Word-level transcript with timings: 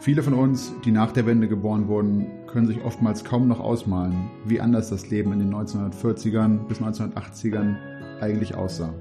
Viele 0.00 0.22
von 0.22 0.32
uns, 0.32 0.72
die 0.82 0.92
nach 0.92 1.12
der 1.12 1.26
Wende 1.26 1.46
geboren 1.46 1.86
wurden, 1.86 2.26
können 2.46 2.66
sich 2.66 2.82
oftmals 2.82 3.22
kaum 3.22 3.48
noch 3.48 3.60
ausmalen, 3.60 4.30
wie 4.46 4.58
anders 4.58 4.88
das 4.88 5.10
Leben 5.10 5.30
in 5.34 5.40
den 5.40 5.54
1940ern 5.54 6.66
bis 6.66 6.80
1980ern 6.80 7.76
eigentlich 8.18 8.54
aussah. 8.54 8.94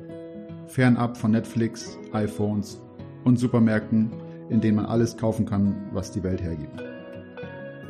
Fernab 0.67 1.16
von 1.16 1.31
Netflix, 1.31 1.98
iPhones 2.12 2.81
und 3.23 3.40
Supermärkten, 3.40 4.12
in 4.49 4.59
denen 4.59 4.76
man 4.76 4.88
alles 4.88 5.16
kaufen 5.16 5.45
kann, 5.45 5.88
was 5.93 6.12
die 6.12 6.21
Welt 6.21 6.41
hergibt. 6.41 6.84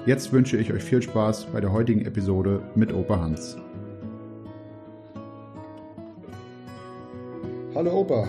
Jetzt 0.06 0.32
wünsche 0.32 0.58
ich 0.58 0.72
euch 0.72 0.84
viel 0.84 1.02
Spaß 1.02 1.48
bei 1.48 1.62
der 1.62 1.72
heutigen 1.72 2.06
Episode 2.06 2.62
mit 2.76 2.94
Opa 2.94 3.20
Hans. 3.20 3.58
Hallo 7.74 8.02
Opa. 8.02 8.28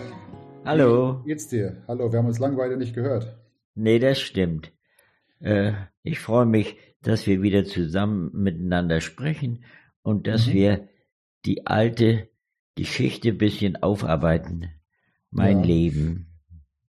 Hallo. 0.65 1.21
Wie 1.23 1.29
geht's 1.29 1.49
dir? 1.49 1.83
Hallo, 1.87 2.11
wir 2.11 2.19
haben 2.19 2.27
uns 2.27 2.39
langweilig 2.39 2.79
nicht 2.79 2.95
gehört. 2.95 3.37
Nee, 3.75 3.99
das 3.99 4.21
stimmt. 4.21 4.73
Äh, 5.41 5.73
ich 6.03 6.21
freue 6.21 6.47
mich, 6.47 6.77
dass 7.03 7.27
wir 7.27 7.43
wieder 7.43 7.65
zusammen 7.65 8.31
miteinander 8.33 9.01
sprechen 9.01 9.65
und 10.03 10.27
dass 10.27 10.47
mhm. 10.47 10.53
wir 10.53 10.89
die 11.45 11.67
alte 11.67 12.29
Geschichte 12.75 13.31
ein 13.31 13.39
bisschen 13.39 13.77
aufarbeiten. 13.77 14.71
Mein 15.31 15.61
ja. 15.61 15.67
Leben. 15.67 16.27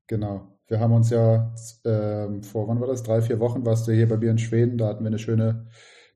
Genau. 0.07 0.47
Wir 0.67 0.79
haben 0.79 0.93
uns 0.93 1.09
ja 1.09 1.53
äh, 1.83 2.41
vor, 2.43 2.67
wann 2.67 2.79
war 2.79 2.87
das? 2.87 3.03
Drei, 3.03 3.21
vier 3.21 3.39
Wochen 3.39 3.65
warst 3.65 3.87
du 3.87 3.91
hier 3.91 4.07
bei 4.07 4.17
mir 4.17 4.31
in 4.31 4.37
Schweden. 4.37 4.77
Da 4.77 4.87
hatten 4.87 5.03
wir 5.03 5.07
eine 5.07 5.19
schöne, 5.19 5.67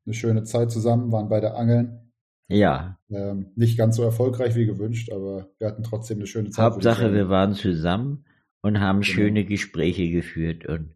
eine 0.06 0.14
schöne 0.14 0.44
Zeit 0.44 0.72
zusammen, 0.72 1.12
waren 1.12 1.30
beide 1.30 1.56
Angeln. 1.56 2.12
Ja. 2.48 2.98
Ähm, 3.10 3.52
nicht 3.56 3.78
ganz 3.78 3.98
so 3.98 4.04
erfolgreich 4.04 4.56
wie 4.56 4.66
gewünscht, 4.66 5.12
aber 5.12 5.50
wir 5.58 5.68
hatten 5.68 5.84
trotzdem 5.84 6.20
eine 6.20 6.28
schöne 6.28 6.52
Zeit. 6.52 6.64
Hauptsache, 6.64 7.14
wir 7.14 7.30
waren 7.30 7.54
zusammen 7.54 8.26
und 8.66 8.80
haben 8.80 9.02
genau. 9.02 9.14
schöne 9.14 9.46
Gespräche 9.46 10.10
geführt 10.10 10.66
und 10.66 10.96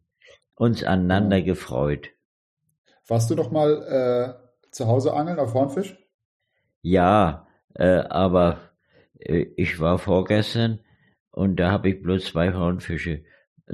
uns 0.56 0.84
aneinander 0.84 1.38
ja. 1.38 1.46
gefreut. 1.46 2.10
Warst 3.08 3.30
du 3.30 3.36
noch 3.36 3.52
mal 3.52 3.84
äh, 3.84 4.72
zu 4.72 4.88
Hause 4.88 5.14
angeln 5.14 5.38
auf 5.38 5.54
Hornfisch? 5.54 5.96
Ja, 6.82 7.48
äh, 7.76 8.00
aber 8.10 8.72
äh, 9.20 9.46
ich 9.56 9.80
war 9.80 10.00
vorgestern 10.00 10.80
und 11.30 11.58
da 11.58 11.70
habe 11.70 11.90
ich 11.90 12.02
bloß 12.02 12.26
zwei 12.26 12.56
Hornfische. 12.56 13.24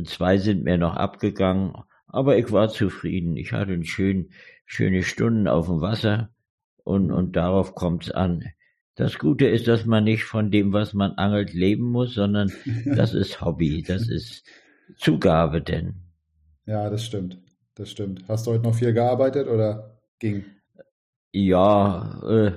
Zwei 0.04 0.40
sind 0.40 0.66
mir 0.66 0.78
noch 0.78 0.98
abgegangen, 0.98 1.74
aber 2.06 2.38
ich 2.38 2.52
war 2.52 2.68
zufrieden. 2.68 3.38
Ich 3.38 3.54
hatte 3.54 3.82
schön, 3.86 4.32
schöne 4.66 5.04
Stunden 5.04 5.48
auf 5.48 5.68
dem 5.68 5.80
Wasser 5.80 6.32
und, 6.84 7.14
und 7.14 7.38
darauf 7.38 7.76
kommt's 7.76 8.12
an. 8.12 8.44
Das 8.96 9.20
Gute 9.20 9.48
ist, 9.48 9.68
dass 9.68 9.86
man 9.86 10.06
nicht 10.06 10.24
von 10.24 10.52
dem, 10.52 10.72
was 10.72 10.94
man 10.94 11.12
angelt, 11.14 11.54
leben 11.54 11.92
muss, 11.92 12.14
sondern 12.14 12.52
das 12.86 13.14
ist 13.14 13.42
Hobby, 13.42 13.84
das 13.84 14.08
ist 14.08 14.46
Zugabe 14.98 15.62
denn. 15.62 15.96
Ja, 16.66 16.90
das 16.90 17.06
stimmt. 17.06 17.38
Das 17.76 17.92
stimmt. 17.92 18.24
Hast 18.30 18.48
du 18.48 18.52
heute 18.52 18.64
noch 18.64 18.76
viel 18.76 18.94
gearbeitet 18.94 19.48
oder 19.48 20.00
ging? 20.20 20.46
Ja, 21.34 22.22
äh, 22.26 22.52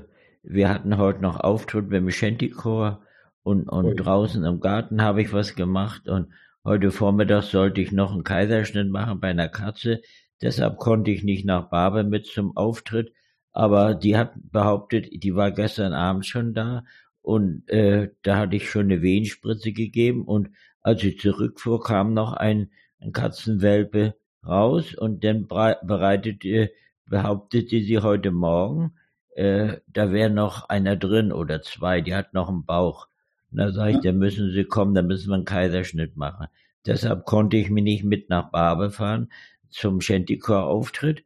wir 0.45 0.69
hatten 0.69 0.97
heute 0.97 1.21
noch 1.21 1.41
Auftritt 1.41 1.91
beim 1.91 2.09
Shantychor 2.09 3.03
und, 3.43 3.69
und 3.69 3.97
draußen 3.97 4.45
im 4.45 4.61
Garten 4.61 5.03
habe 5.03 5.23
ich 5.23 5.33
was 5.33 5.57
gemacht 5.57 6.09
und 6.09 6.33
heute 6.65 6.93
Vormittag 6.93 7.43
sollte 7.43 7.81
ich 7.81 7.91
noch 7.91 8.13
einen 8.13 8.23
Kaiserschnitt 8.23 8.89
machen 8.89 9.19
bei 9.19 9.29
einer 9.31 9.49
Katze. 9.49 10.03
Deshalb 10.41 10.77
konnte 10.79 11.11
ich 11.11 11.25
nicht 11.25 11.45
nach 11.45 11.69
Barbe 11.69 12.05
mit 12.05 12.27
zum 12.27 12.57
Auftritt 12.57 13.13
aber 13.53 13.95
die 13.95 14.17
hat 14.17 14.33
behauptet, 14.37 15.09
die 15.13 15.35
war 15.35 15.51
gestern 15.51 15.93
Abend 15.93 16.27
schon 16.27 16.55
da 16.55 16.85
und 17.23 17.69
äh, 17.69 18.11
da 18.23 18.39
hatte 18.39 18.57
ich 18.57 18.71
schon 18.71 18.87
eine 18.87 19.03
Wehenspritze 19.03 19.73
gegeben 19.73 20.25
und 20.25 20.51
als 20.81 21.03
ich 21.03 21.19
zurückfuhr, 21.19 21.83
kam 21.83 22.15
noch 22.15 22.33
ein, 22.33 22.71
ein 23.01 23.13
Katzenwelpe 23.13 24.15
raus 24.47 24.95
und 24.95 25.25
dann 25.25 25.47
bereitete, 25.47 26.71
behauptete 27.07 27.83
sie 27.83 27.99
heute 27.99 28.31
Morgen, 28.31 28.95
äh, 29.35 29.79
da 29.87 30.13
wäre 30.13 30.31
noch 30.31 30.69
einer 30.69 30.97
drin 30.97 31.33
oder 31.33 31.63
zwei, 31.63 32.01
die 32.01 32.15
hat 32.15 32.35
noch 32.35 32.49
einen 32.49 32.65
Bauch. 32.65 33.09
Und 33.51 33.59
da 33.59 33.71
sage 33.73 33.93
ich, 33.93 34.01
da 34.01 34.13
müssen 34.13 34.51
sie 34.53 34.65
kommen, 34.65 34.95
da 34.95 35.03
müssen 35.03 35.29
wir 35.29 35.35
einen 35.35 35.45
Kaiserschnitt 35.45 36.17
machen. 36.17 36.47
Deshalb 36.87 37.25
konnte 37.25 37.57
ich 37.57 37.71
mich 37.71 37.85
nicht 37.85 38.05
mit 38.05 38.31
nach 38.31 38.51
Barbe 38.51 38.91
fahren 38.91 39.31
zum 39.69 40.01
Shantycore-Auftritt. 40.01 41.25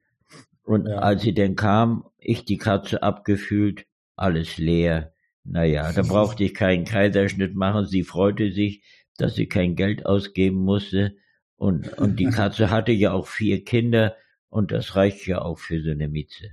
Und 0.65 0.87
ja. 0.87 0.99
als 0.99 1.23
sie 1.23 1.35
denn 1.35 1.57
kam, 1.57 2.05
ich 2.19 2.45
die 2.45 2.59
Katze 2.59 3.03
abgefühlt, 3.03 3.87
alles 4.17 4.59
leer. 4.59 5.13
Naja, 5.45 5.93
da 5.93 6.03
brauchte 6.03 6.45
ich 6.45 6.55
keinen 6.55 6.85
Kaiserschnitt 6.85 7.55
machen. 7.55 7.87
Sie 7.87 8.05
freute 8.05 8.53
sich, 8.53 8.85
dass 9.19 9.35
sie 9.35 9.47
kein 9.47 9.75
Geld 9.75 10.07
ausgeben 10.07 10.59
musste. 10.59 11.17
Und, 11.57 11.99
und 11.99 12.21
die 12.21 12.27
Katze 12.31 12.71
hatte 12.71 12.93
ja 12.93 13.13
auch 13.13 13.27
vier 13.27 13.65
Kinder 13.65 14.17
und 14.49 14.71
das 14.71 14.95
reicht 14.97 15.27
ja 15.27 15.43
auch 15.43 15.59
für 15.59 15.81
so 15.81 15.91
eine 15.91 16.09
Mieze. 16.09 16.49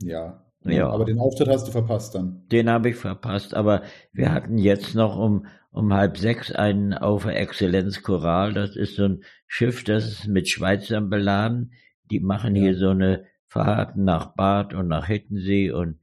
Ja. 0.00 0.44
Ja. 0.64 0.88
Aber 0.90 1.04
den 1.04 1.18
Auftritt 1.18 1.48
hast 1.48 1.68
du 1.68 1.72
verpasst 1.72 2.14
dann. 2.14 2.42
Den 2.50 2.70
habe 2.70 2.90
ich 2.90 2.96
verpasst, 2.96 3.54
aber 3.54 3.82
wir 4.12 4.32
hatten 4.32 4.56
jetzt 4.56 4.94
noch 4.94 5.16
um, 5.16 5.46
um 5.70 5.92
halb 5.92 6.16
sechs 6.16 6.52
einen 6.52 6.94
auf 6.94 7.26
Exzellenz 7.26 8.02
Choral. 8.02 8.54
Das 8.54 8.74
ist 8.74 8.96
so 8.96 9.04
ein 9.04 9.24
Schiff, 9.46 9.84
das 9.84 10.06
ist 10.06 10.26
mit 10.26 10.48
Schweizern 10.48 11.10
beladen. 11.10 11.72
Die 12.10 12.20
machen 12.20 12.54
ja. 12.56 12.62
hier 12.62 12.76
so 12.76 12.90
eine 12.90 13.24
Fahrten 13.46 14.04
nach 14.04 14.34
Bad 14.34 14.74
und 14.74 14.88
nach 14.88 15.06
Hittensee 15.06 15.70
und 15.70 15.98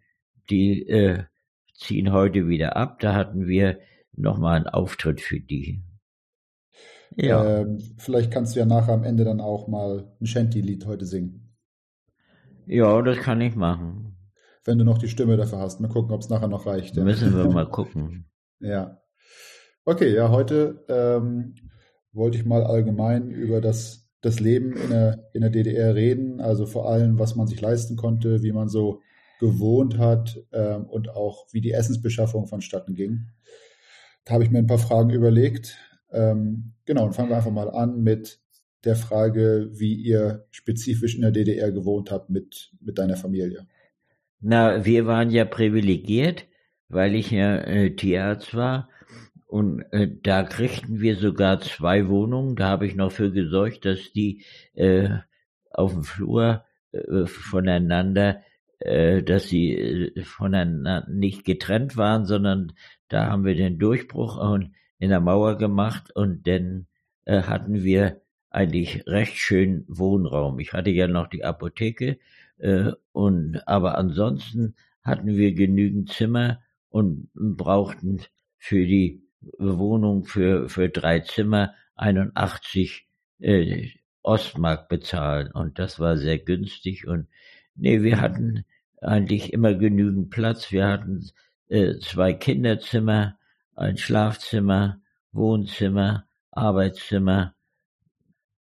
die 0.50 0.88
äh, 0.88 1.24
ziehen 1.74 2.12
heute 2.12 2.48
wieder 2.48 2.76
ab. 2.76 3.00
Da 3.00 3.14
hatten 3.14 3.48
wir 3.48 3.80
nochmal 4.14 4.58
einen 4.58 4.68
Auftritt 4.68 5.22
für 5.22 5.40
die. 5.40 5.84
Ja. 7.16 7.62
Ähm, 7.62 7.80
vielleicht 7.98 8.32
kannst 8.32 8.56
du 8.56 8.60
ja 8.60 8.66
nachher 8.66 8.94
am 8.94 9.04
Ende 9.04 9.26
dann 9.26 9.42
auch 9.42 9.68
mal 9.68 10.12
ein 10.22 10.26
Shanty-Lied 10.26 10.86
heute 10.86 11.06
singen. 11.06 11.56
Ja, 12.66 13.02
das 13.02 13.18
kann 13.18 13.42
ich 13.42 13.56
machen. 13.56 14.16
Wenn 14.64 14.78
du 14.78 14.86
noch 14.86 14.98
die 14.98 15.10
Stimme 15.10 15.38
dafür 15.38 15.60
hast. 15.60 15.82
Mal 15.82 15.90
gucken, 15.90 16.14
ob 16.14 16.22
es 16.22 16.30
nachher 16.30 16.48
noch 16.48 16.66
reicht. 16.66 16.96
Ja. 16.96 17.04
Müssen 17.04 17.36
wir 17.36 17.50
mal 17.50 17.70
gucken. 17.70 18.30
ja. 18.60 18.98
Okay, 19.84 20.14
ja, 20.14 20.30
heute 20.30 20.86
ähm, 20.90 21.56
wollte 22.14 22.38
ich 22.38 22.46
mal 22.46 22.64
allgemein 22.64 23.32
über 23.32 23.62
das 23.62 24.11
das 24.22 24.40
Leben 24.40 24.74
in 24.78 24.90
der, 24.90 25.30
in 25.34 25.42
der 25.42 25.50
DDR 25.50 25.96
reden, 25.96 26.40
also 26.42 26.66
vor 26.66 26.90
allem, 26.90 27.20
was 27.20 27.36
man 27.36 27.48
sich 27.48 27.60
leisten 27.60 27.96
konnte, 27.96 28.44
wie 28.44 28.52
man 28.52 28.70
so 28.70 29.02
gewohnt 29.40 29.98
hat 29.98 30.40
ähm, 30.54 30.86
und 30.86 31.10
auch 31.10 31.48
wie 31.52 31.62
die 31.62 31.72
Essensbeschaffung 31.72 32.46
vonstatten 32.46 32.94
ging. 32.94 33.28
Da 34.24 34.34
habe 34.34 34.44
ich 34.44 34.52
mir 34.52 34.60
ein 34.60 34.68
paar 34.68 34.78
Fragen 34.78 35.10
überlegt. 35.10 35.78
Ähm, 36.12 36.74
genau, 36.86 37.06
und 37.06 37.14
fangen 37.14 37.30
wir 37.30 37.38
einfach 37.38 37.52
mal 37.52 37.72
an 37.72 38.04
mit 38.04 38.40
der 38.84 38.96
Frage, 38.96 39.70
wie 39.72 39.96
ihr 39.96 40.46
spezifisch 40.52 41.16
in 41.16 41.22
der 41.22 41.32
DDR 41.32 41.72
gewohnt 41.72 42.12
habt 42.12 42.30
mit, 42.30 42.72
mit 42.80 43.00
deiner 43.00 43.18
Familie. 43.18 43.68
Na, 44.40 44.86
wir 44.86 45.06
waren 45.08 45.32
ja 45.32 45.46
privilegiert, 45.46 46.46
weil 46.90 47.16
ich 47.16 47.32
ja 47.32 47.58
äh, 47.58 47.96
Tierarzt 47.96 48.54
war 48.54 48.90
und 49.52 49.82
äh, 49.92 50.08
da 50.24 50.44
kriegten 50.44 51.02
wir 51.02 51.18
sogar 51.18 51.60
zwei 51.60 52.08
Wohnungen. 52.08 52.56
Da 52.56 52.70
habe 52.70 52.88
ich 52.88 52.96
noch 52.96 53.12
für 53.12 53.34
gesorgt, 53.34 53.84
dass 53.84 54.14
die 54.14 54.46
äh, 54.76 55.10
auf 55.72 55.92
dem 55.92 56.04
Flur 56.04 56.64
äh, 56.94 57.26
voneinander, 57.26 58.44
äh, 58.80 59.22
dass 59.22 59.50
sie 59.50 59.74
äh, 59.74 60.24
voneinander 60.24 61.06
nicht 61.10 61.44
getrennt 61.44 61.98
waren, 61.98 62.24
sondern 62.24 62.72
da 63.10 63.26
haben 63.26 63.44
wir 63.44 63.56
den 63.56 63.78
Durchbruch 63.78 64.38
und 64.38 64.72
in 65.00 65.10
der 65.10 65.20
Mauer 65.20 65.58
gemacht 65.58 66.16
und 66.16 66.48
dann 66.48 66.88
äh, 67.26 67.42
hatten 67.42 67.84
wir 67.84 68.22
eigentlich 68.52 69.06
recht 69.06 69.36
schön 69.36 69.84
Wohnraum. 69.90 70.60
Ich 70.60 70.72
hatte 70.72 70.92
ja 70.92 71.10
noch 71.10 71.28
die 71.28 71.44
Apotheke 71.44 72.20
äh, 72.58 72.94
und 73.12 73.68
aber 73.68 73.98
ansonsten 73.98 74.76
hatten 75.04 75.36
wir 75.36 75.54
genügend 75.54 76.10
Zimmer 76.10 76.62
und 76.88 77.28
brauchten 77.34 78.22
für 78.58 78.86
die 78.86 79.22
Wohnung 79.58 80.26
für, 80.26 80.70
für 80.70 80.90
drei 80.90 81.20
Zimmer 81.20 81.74
81 81.96 83.08
äh, 83.40 83.90
Ostmark 84.24 84.88
bezahlen 84.88 85.52
und 85.52 85.80
das 85.80 86.00
war 86.00 86.18
sehr 86.18 86.38
günstig 86.38 87.08
und 87.08 87.28
nee, 87.76 88.04
wir 88.04 88.22
hatten 88.22 88.66
eigentlich 89.02 89.52
immer 89.52 89.74
genügend 89.74 90.30
Platz. 90.30 90.72
Wir 90.72 90.88
hatten 90.88 91.28
äh, 91.68 91.98
zwei 92.00 92.34
Kinderzimmer, 92.34 93.38
ein 93.76 93.98
Schlafzimmer, 93.98 95.02
Wohnzimmer, 95.32 96.26
Arbeitszimmer. 96.52 97.56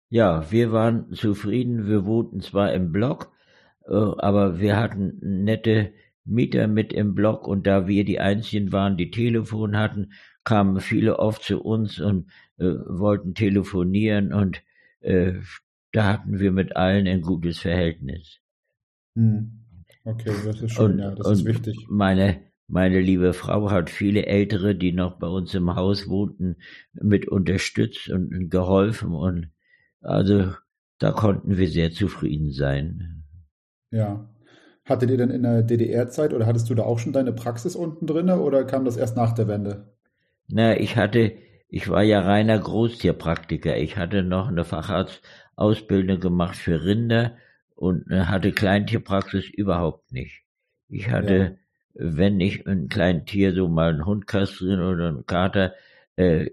Ja, 0.09 0.51
wir 0.51 0.71
waren 0.71 1.13
zufrieden. 1.13 1.87
Wir 1.87 2.05
wohnten 2.05 2.41
zwar 2.41 2.73
im 2.73 2.91
Block, 2.91 3.31
äh, 3.85 3.93
aber 3.93 4.59
wir 4.59 4.77
hatten 4.77 5.43
nette 5.43 5.93
Mieter 6.25 6.67
mit 6.67 6.93
im 6.93 7.15
Block 7.15 7.47
und 7.47 7.67
da 7.67 7.87
wir 7.87 8.03
die 8.03 8.19
einzigen 8.19 8.71
waren, 8.71 8.97
die 8.97 9.11
Telefon 9.11 9.77
hatten, 9.77 10.11
kamen 10.43 10.79
viele 10.79 11.19
oft 11.19 11.43
zu 11.43 11.61
uns 11.61 11.99
und 11.99 12.29
äh, 12.57 12.73
wollten 12.85 13.33
telefonieren 13.33 14.33
und 14.33 14.63
äh, 15.01 15.33
da 15.91 16.05
hatten 16.05 16.39
wir 16.39 16.51
mit 16.51 16.75
allen 16.75 17.07
ein 17.07 17.21
gutes 17.21 17.59
Verhältnis. 17.59 18.39
Hm. 19.15 19.65
Okay, 20.03 20.31
das 20.45 20.61
ist 20.61 20.71
schön, 20.71 20.93
und, 20.93 20.99
ja, 20.99 21.11
das 21.11 21.29
ist 21.31 21.45
wichtig. 21.45 21.85
Meine, 21.89 22.41
meine 22.67 23.01
liebe 23.01 23.33
Frau 23.33 23.69
hat 23.69 23.89
viele 23.89 24.25
Ältere, 24.25 24.73
die 24.73 24.93
noch 24.93 25.19
bei 25.19 25.27
uns 25.27 25.53
im 25.53 25.75
Haus 25.75 26.07
wohnten, 26.07 26.55
mit 26.93 27.27
unterstützt 27.27 28.09
und, 28.09 28.33
und 28.33 28.49
geholfen 28.49 29.13
und 29.13 29.51
also 30.01 30.53
da 30.97 31.11
konnten 31.11 31.57
wir 31.57 31.67
sehr 31.67 31.91
zufrieden 31.91 32.51
sein. 32.51 33.23
Ja. 33.91 34.27
Hattet 34.85 35.11
ihr 35.11 35.17
denn 35.17 35.29
in 35.29 35.43
der 35.43 35.61
DDR-Zeit 35.61 36.33
oder 36.33 36.47
hattest 36.47 36.69
du 36.69 36.75
da 36.75 36.83
auch 36.83 36.97
schon 36.97 37.13
deine 37.13 37.33
Praxis 37.33 37.75
unten 37.75 38.07
drin 38.07 38.29
oder 38.29 38.63
kam 38.65 38.83
das 38.85 38.97
erst 38.97 39.15
nach 39.15 39.33
der 39.33 39.47
Wende? 39.47 39.93
Na, 40.51 40.77
ich 40.77 40.97
hatte, 40.97 41.37
ich 41.69 41.89
war 41.89 42.03
ja 42.03 42.21
reiner 42.21 42.59
Großtierpraktiker. 42.59 43.77
Ich 43.77 43.97
hatte 43.97 44.23
noch 44.23 44.49
eine 44.49 44.65
Facharztausbildung 44.65 46.19
gemacht 46.19 46.57
für 46.57 46.83
Rinder 46.83 47.37
und 47.75 48.09
äh, 48.11 48.25
hatte 48.25 48.51
Kleintierpraxis 48.51 49.49
überhaupt 49.49 50.11
nicht. 50.11 50.43
Ich 50.89 51.09
hatte, 51.09 51.57
ja. 51.93 52.05
wenn 52.11 52.39
ich 52.39 52.67
ein 52.67 52.89
kleines 52.89 53.25
Tier, 53.25 53.53
so 53.53 53.67
mal 53.67 53.91
einen 53.91 54.05
Hund 54.05 54.27
kastrieren 54.27 54.81
oder 54.81 55.07
einen 55.07 55.25
Kater, 55.25 55.73
äh, 56.17 56.49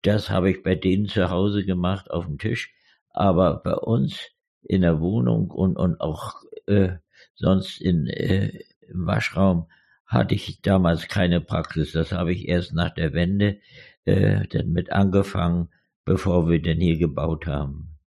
das 0.00 0.30
habe 0.30 0.50
ich 0.50 0.62
bei 0.62 0.74
denen 0.74 1.06
zu 1.06 1.30
Hause 1.30 1.64
gemacht 1.64 2.10
auf 2.10 2.26
dem 2.26 2.38
Tisch. 2.38 2.74
Aber 3.10 3.62
bei 3.62 3.74
uns 3.74 4.30
in 4.62 4.82
der 4.82 5.00
Wohnung 5.00 5.50
und, 5.50 5.76
und 5.76 6.00
auch 6.00 6.42
äh, 6.66 6.94
sonst 7.34 7.80
in, 7.80 8.06
äh, 8.06 8.60
im 8.88 9.06
Waschraum 9.06 9.66
hatte 10.12 10.34
ich 10.34 10.60
damals 10.62 11.08
keine 11.08 11.40
Praxis. 11.40 11.92
Das 11.92 12.12
habe 12.12 12.32
ich 12.32 12.48
erst 12.48 12.74
nach 12.74 12.90
der 12.90 13.12
Wende 13.12 13.58
äh, 14.04 14.46
dann 14.48 14.72
mit 14.72 14.92
angefangen, 14.92 15.68
bevor 16.04 16.48
wir 16.48 16.60
denn 16.60 16.80
hier 16.80 16.98
gebaut 16.98 17.46
haben. 17.46 17.98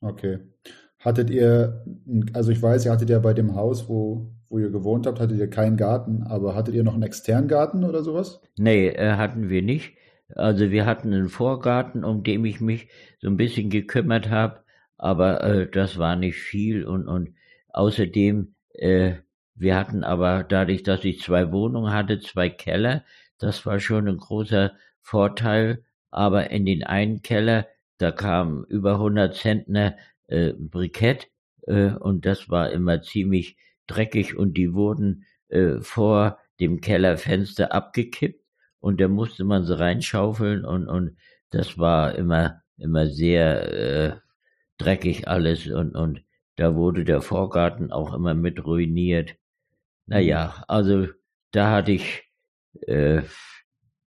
Okay. 0.00 0.38
Hattet 0.98 1.30
ihr, 1.30 1.84
also 2.32 2.50
ich 2.50 2.60
weiß, 2.60 2.84
ihr 2.84 2.92
hattet 2.92 3.10
ja 3.10 3.20
bei 3.20 3.32
dem 3.32 3.54
Haus, 3.54 3.88
wo, 3.88 4.32
wo 4.48 4.58
ihr 4.58 4.70
gewohnt 4.70 5.06
habt, 5.06 5.20
hattet 5.20 5.38
ihr 5.38 5.48
keinen 5.48 5.76
Garten, 5.76 6.24
aber 6.24 6.54
hattet 6.54 6.74
ihr 6.74 6.82
noch 6.82 6.94
einen 6.94 7.04
externen 7.04 7.48
Garten 7.48 7.84
oder 7.84 8.02
sowas? 8.02 8.40
Nee, 8.58 8.88
äh, 8.88 9.12
hatten 9.12 9.48
wir 9.48 9.62
nicht. 9.62 9.94
Also 10.34 10.70
wir 10.70 10.84
hatten 10.86 11.14
einen 11.14 11.28
Vorgarten, 11.28 12.04
um 12.04 12.22
den 12.22 12.44
ich 12.44 12.60
mich 12.60 12.88
so 13.20 13.28
ein 13.28 13.36
bisschen 13.36 13.70
gekümmert 13.70 14.28
habe, 14.28 14.60
aber 14.96 15.42
äh, 15.42 15.70
das 15.70 15.98
war 15.98 16.16
nicht 16.16 16.38
viel 16.38 16.84
und, 16.84 17.08
und 17.08 17.34
außerdem 17.68 18.54
äh, 18.72 19.14
wir 19.58 19.76
hatten 19.76 20.04
aber 20.04 20.44
dadurch, 20.44 20.82
dass 20.82 21.04
ich 21.04 21.20
zwei 21.20 21.52
Wohnungen 21.52 21.92
hatte, 21.92 22.20
zwei 22.20 22.48
Keller, 22.48 23.04
das 23.38 23.66
war 23.66 23.80
schon 23.80 24.08
ein 24.08 24.18
großer 24.18 24.72
Vorteil. 25.00 25.84
Aber 26.10 26.50
in 26.50 26.64
den 26.64 26.84
einen 26.84 27.22
Keller, 27.22 27.66
da 27.98 28.12
kam 28.12 28.64
über 28.64 28.94
100 28.94 29.34
Zentner 29.34 29.96
äh, 30.28 30.52
Brikett 30.56 31.28
äh, 31.66 31.90
und 31.90 32.24
das 32.24 32.48
war 32.48 32.70
immer 32.70 33.02
ziemlich 33.02 33.56
dreckig 33.86 34.36
und 34.36 34.54
die 34.54 34.74
wurden 34.74 35.24
äh, 35.48 35.80
vor 35.80 36.38
dem 36.60 36.80
Kellerfenster 36.80 37.72
abgekippt 37.72 38.44
und 38.80 39.00
da 39.00 39.08
musste 39.08 39.44
man 39.44 39.64
sie 39.64 39.78
reinschaufeln 39.78 40.64
und, 40.64 40.88
und 40.88 41.16
das 41.50 41.78
war 41.78 42.14
immer, 42.14 42.62
immer 42.76 43.06
sehr 43.06 43.72
äh, 43.72 44.16
dreckig 44.78 45.28
alles 45.28 45.66
und, 45.66 45.94
und 45.96 46.22
da 46.56 46.74
wurde 46.74 47.04
der 47.04 47.20
Vorgarten 47.22 47.92
auch 47.92 48.14
immer 48.14 48.34
mit 48.34 48.64
ruiniert. 48.64 49.36
Naja, 50.08 50.54
mhm. 50.56 50.64
also 50.68 51.06
da 51.52 51.70
hatte 51.70 51.92
ich 51.92 52.24
äh, 52.86 53.22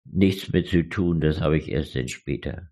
nichts 0.06 0.54
mit 0.54 0.68
zu 0.68 0.88
tun, 0.88 1.20
das 1.20 1.42
habe 1.42 1.58
ich 1.58 1.70
erst 1.70 1.96
dann 1.96 2.08
später. 2.08 2.70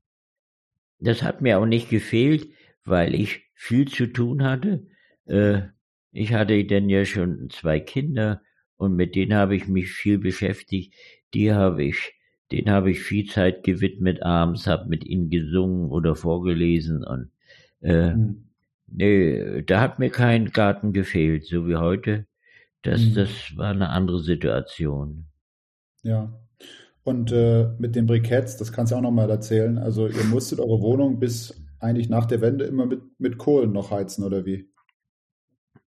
Das 0.99 1.23
hat 1.23 1.41
mir 1.41 1.59
auch 1.59 1.65
nicht 1.65 1.89
gefehlt, 1.89 2.47
weil 2.85 3.13
ich 3.15 3.43
viel 3.53 3.87
zu 3.87 4.07
tun 4.07 4.43
hatte. 4.43 4.87
Äh, 5.25 5.63
ich 6.11 6.33
hatte 6.33 6.63
dann 6.65 6.87
ja 6.87 7.03
schon 7.03 7.49
zwei 7.49 7.79
Kinder 7.79 8.41
und 8.77 8.95
mit 8.95 9.15
denen 9.15 9.33
habe 9.33 9.55
ich 9.55 9.67
mich 9.67 9.91
viel 9.91 10.19
beschäftigt. 10.19 10.93
Die 11.33 11.51
habe 11.51 11.83
ich, 11.83 12.13
denen 12.51 12.69
habe 12.69 12.91
ich 12.91 13.01
viel 13.01 13.25
Zeit 13.25 13.63
gewidmet 13.63 14.21
abends, 14.23 14.67
habe 14.67 14.87
mit 14.87 15.03
ihnen 15.03 15.29
gesungen 15.29 15.89
oder 15.89 16.15
vorgelesen 16.15 17.03
und 17.03 17.31
äh, 17.81 18.11
hm. 18.11 18.45
nee, 18.87 19.63
da 19.63 19.81
hat 19.81 19.99
mir 19.99 20.11
kein 20.11 20.51
Garten 20.51 20.93
gefehlt, 20.93 21.45
so 21.45 21.67
wie 21.67 21.75
heute. 21.75 22.27
Das, 22.85 23.01
mhm. 23.01 23.13
das 23.15 23.29
war 23.55 23.71
eine 23.71 23.89
andere 23.89 24.19
Situation. 24.19 25.25
Ja. 26.03 26.31
Und 27.03 27.31
äh, 27.31 27.69
mit 27.77 27.95
den 27.95 28.07
Briketts, 28.07 28.57
das 28.57 28.71
kannst 28.71 28.91
du 28.91 28.95
auch 28.95 29.01
nochmal 29.01 29.29
erzählen. 29.29 29.77
Also 29.77 30.07
ihr 30.07 30.23
musstet 30.25 30.59
eure 30.59 30.81
Wohnung 30.81 31.19
bis 31.19 31.61
eigentlich 31.79 32.09
nach 32.09 32.25
der 32.25 32.41
Wende 32.41 32.65
immer 32.65 32.85
mit, 32.85 33.01
mit 33.19 33.37
Kohlen 33.37 33.71
noch 33.71 33.91
heizen, 33.91 34.23
oder 34.23 34.45
wie? 34.45 34.69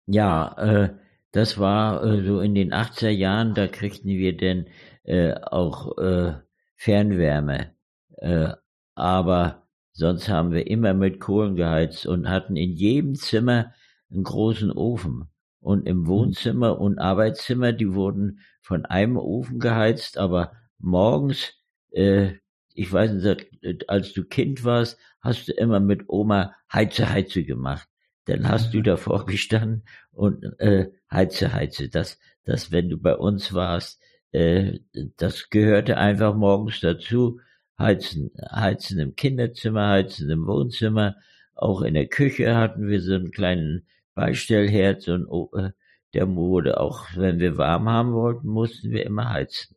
Ja, 0.06 0.55
äh, 0.58 0.94
das 1.32 1.58
war 1.58 2.05
äh, 2.05 2.25
so 2.25 2.40
in 2.40 2.55
den 2.55 2.73
80er 2.73 3.11
Jahren, 3.11 3.55
da 3.55 3.69
kriegten 3.69 4.11
wir 4.11 4.37
denn 4.37 4.67
äh, 5.05 5.34
auch 5.34 5.96
äh, 5.99 6.34
Fernwärme. 6.76 7.75
Äh, 8.17 8.52
aber 8.94 9.67
sonst 9.93 10.29
haben 10.29 10.52
wir 10.52 10.67
immer 10.67 10.94
mit 10.94 11.20
Kohlen 11.20 11.56
geheizt 11.56 12.06
und 12.06 12.29
hatten 12.29 12.56
in 12.56 12.73
jedem 12.73 13.14
Zimmer 13.14 13.73
einen 14.11 14.25
großen 14.25 14.70
Ofen. 14.70 15.29
Und 15.60 15.87
im 15.87 16.00
mhm. 16.00 16.06
Wohnzimmer 16.06 16.81
und 16.81 16.99
Arbeitszimmer, 16.99 17.72
die 17.72 17.93
wurden 17.93 18.40
von 18.60 18.84
einem 18.84 19.16
Ofen 19.16 19.58
geheizt, 19.58 20.19
aber 20.19 20.52
morgens, 20.78 21.55
äh, 21.90 22.34
ich 22.75 22.93
weiß 22.93 23.12
nicht, 23.12 23.88
als 23.88 24.12
du 24.12 24.25
Kind 24.25 24.62
warst, 24.64 24.99
hast 25.20 25.49
du 25.49 25.52
immer 25.52 25.81
mit 25.81 26.08
Oma 26.08 26.55
Heize, 26.72 27.10
Heize 27.10 27.43
gemacht. 27.44 27.88
Dann 28.26 28.49
hast 28.49 28.72
du 28.72 28.78
mhm. 28.78 28.84
davor 28.84 29.26
gestanden 29.26 29.84
und 30.12 30.44
äh, 30.60 30.90
Heize, 31.10 31.52
Heize. 31.52 31.88
Das, 31.88 32.19
das, 32.44 32.70
wenn 32.70 32.88
du 32.88 32.99
bei 32.99 33.16
uns 33.16 33.52
warst, 33.52 34.00
äh, 34.32 34.81
das 35.16 35.50
gehörte 35.50 35.96
einfach 35.96 36.34
morgens 36.34 36.81
dazu. 36.81 37.41
Heizen, 37.79 38.32
heizen 38.50 38.98
im 38.98 39.15
Kinderzimmer, 39.15 39.88
heizen 39.88 40.29
im 40.31 40.46
Wohnzimmer. 40.46 41.17
Auch 41.55 41.82
in 41.82 41.94
der 41.94 42.06
Küche 42.08 42.56
hatten 42.56 42.88
wir 42.88 43.00
so 43.00 43.15
einen 43.15 43.31
kleinen 43.31 43.86
Beistellherd 44.19 45.06
und 45.08 45.29
äh, 45.55 45.70
der 46.13 46.34
wurde 46.34 46.81
auch, 46.81 47.06
wenn 47.15 47.39
wir 47.39 47.56
warm 47.56 47.89
haben 47.89 48.13
wollten, 48.13 48.48
mussten 48.48 48.91
wir 48.91 49.06
immer 49.06 49.31
heizen. 49.31 49.77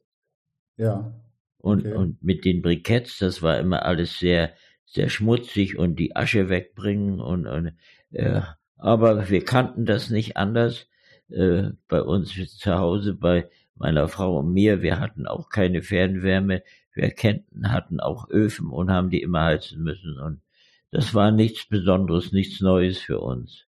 Ja. 0.77 1.13
Und, 1.59 1.85
okay. 1.85 1.93
und 1.93 2.23
mit 2.23 2.43
den 2.43 2.63
Briketts, 2.63 3.19
das 3.19 3.43
war 3.43 3.59
immer 3.59 3.85
alles 3.85 4.17
sehr, 4.17 4.53
sehr 4.85 5.09
schmutzig 5.09 5.77
und 5.77 5.97
die 5.99 6.15
Asche 6.15 6.49
wegbringen 6.49 7.19
und, 7.19 7.45
und 7.45 7.73
äh, 8.13 8.41
aber 8.77 9.29
wir 9.29 9.45
kannten 9.45 9.85
das 9.85 10.09
nicht 10.09 10.37
anders. 10.37 10.87
Äh, 11.29 11.69
bei 11.87 12.01
uns 12.01 12.33
zu 12.57 12.75
Hause, 12.75 13.13
bei 13.13 13.47
meiner 13.75 14.07
Frau 14.07 14.39
und 14.39 14.51
mir, 14.51 14.81
wir 14.81 14.99
hatten 14.99 15.27
auch 15.27 15.49
keine 15.49 15.83
Fernwärme. 15.83 16.63
Wir 16.93 17.11
kennten, 17.11 17.71
hatten 17.71 17.99
auch 17.99 18.27
Öfen 18.31 18.71
und 18.71 18.89
haben 18.89 19.11
die 19.11 19.21
immer 19.21 19.43
heizen 19.43 19.83
müssen. 19.83 20.19
Und 20.19 20.41
das 20.89 21.13
war 21.13 21.29
nichts 21.29 21.67
Besonderes, 21.69 22.31
nichts 22.31 22.59
Neues 22.59 22.97
für 22.97 23.19
uns. 23.19 23.67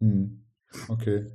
Hm. 0.00 0.44
Okay. 0.88 1.26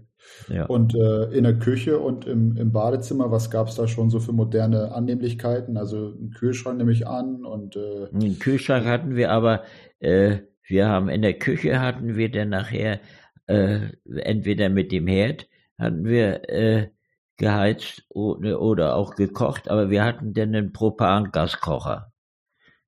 Ja. 0.47 0.65
Und 0.65 0.95
äh, 0.95 1.25
in 1.25 1.43
der 1.43 1.59
Küche 1.59 1.99
und 1.99 2.25
im, 2.25 2.57
im 2.57 2.71
Badezimmer, 2.71 3.31
was 3.31 3.51
gab 3.51 3.67
es 3.67 3.75
da 3.75 3.87
schon 3.87 4.09
so 4.09 4.19
für 4.19 4.33
moderne 4.33 4.91
Annehmlichkeiten? 4.93 5.77
Also 5.77 6.13
einen 6.17 6.31
Kühlschrank 6.31 6.77
nehme 6.77 6.91
ich 6.91 7.07
an 7.07 7.45
und 7.45 7.75
äh, 7.75 8.07
einen 8.13 8.39
Kühlschrank 8.39 8.85
hatten 8.85 9.15
wir, 9.15 9.31
aber 9.31 9.63
äh, 9.99 10.39
wir 10.63 10.89
haben 10.89 11.09
in 11.09 11.21
der 11.21 11.37
Küche 11.37 11.79
hatten 11.79 12.15
wir 12.15 12.31
dann 12.31 12.49
nachher 12.49 12.99
äh, 13.47 13.89
entweder 14.05 14.69
mit 14.69 14.91
dem 14.91 15.07
Herd 15.07 15.47
hatten 15.77 16.05
wir 16.05 16.49
äh, 16.49 16.89
geheizt 17.37 18.05
oder, 18.09 18.61
oder 18.61 18.95
auch 18.95 19.15
gekocht, 19.15 19.69
aber 19.69 19.89
wir 19.89 20.03
hatten 20.03 20.33
dann 20.33 20.55
einen 20.55 20.73
Propangaskocher. 20.73 22.11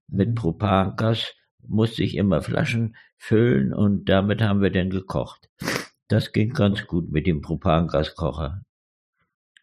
Mit 0.07 0.29
mhm. 0.29 0.36
Propangas 0.36 1.34
musste 1.62 2.03
ich 2.03 2.15
immer 2.15 2.41
Flaschen 2.41 2.96
füllen 3.17 3.74
und 3.74 4.05
damit 4.05 4.41
haben 4.41 4.62
wir 4.62 4.71
dann 4.71 4.89
gekocht. 4.89 5.50
Das 6.07 6.31
ging 6.31 6.53
ganz 6.53 6.88
gut 6.88 7.12
mit 7.12 7.27
dem 7.27 7.41
Propangaskocher. 7.41 8.62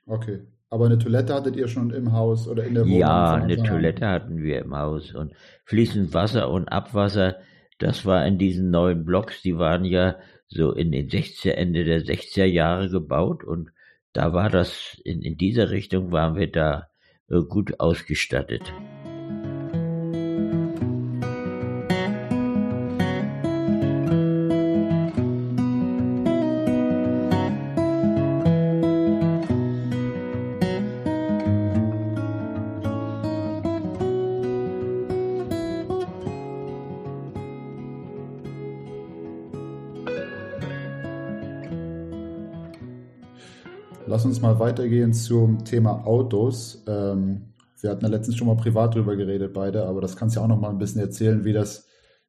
Okay. 0.06 0.42
Aber 0.70 0.86
eine 0.86 0.98
Toilette 0.98 1.34
hattet 1.34 1.56
ihr 1.56 1.68
schon 1.68 1.90
im 1.90 2.12
Haus 2.12 2.48
oder 2.48 2.64
in 2.64 2.74
der 2.74 2.84
Wohnung? 2.84 2.98
Ja, 2.98 3.34
eine 3.34 3.62
Toilette 3.62 4.08
hatten 4.08 4.42
wir 4.42 4.58
im 4.58 4.74
Haus 4.74 5.14
und 5.14 5.32
fließend 5.66 6.12
Wasser 6.12 6.50
und 6.50 6.68
Abwasser, 6.68 7.36
das 7.78 8.04
war 8.04 8.26
in 8.26 8.38
diesen 8.38 8.70
neuen 8.70 9.04
Blocks, 9.04 9.40
die 9.42 9.56
waren 9.56 9.84
ja 9.84 10.16
so 10.48 10.72
in 10.72 10.90
den 10.90 11.08
60er, 11.08 11.52
Ende 11.52 11.84
der 11.84 12.02
60er 12.02 12.44
Jahre 12.44 12.88
gebaut 12.88 13.44
und 13.44 13.70
da 14.12 14.32
war 14.32 14.50
das, 14.50 15.00
in, 15.04 15.22
in 15.22 15.36
dieser 15.36 15.70
Richtung 15.70 16.12
waren 16.12 16.36
wir 16.36 16.50
da 16.50 16.88
äh, 17.28 17.40
gut 17.40 17.78
ausgestattet. 17.80 18.72
Mal 44.54 44.60
weitergehen 44.60 45.12
zum 45.12 45.64
Thema 45.64 46.06
Autos. 46.06 46.84
Ähm, 46.86 47.54
wir 47.80 47.90
hatten 47.90 48.04
ja 48.04 48.10
letztens 48.10 48.36
schon 48.36 48.46
mal 48.46 48.56
privat 48.56 48.94
drüber 48.94 49.16
geredet, 49.16 49.52
beide, 49.52 49.86
aber 49.86 50.00
das 50.00 50.16
kannst 50.16 50.36
du 50.36 50.40
ja 50.40 50.44
auch 50.44 50.48
noch 50.48 50.60
mal 50.60 50.70
ein 50.70 50.78
bisschen 50.78 51.00
erzählen, 51.00 51.44
wie 51.44 51.52
das, 51.52 51.88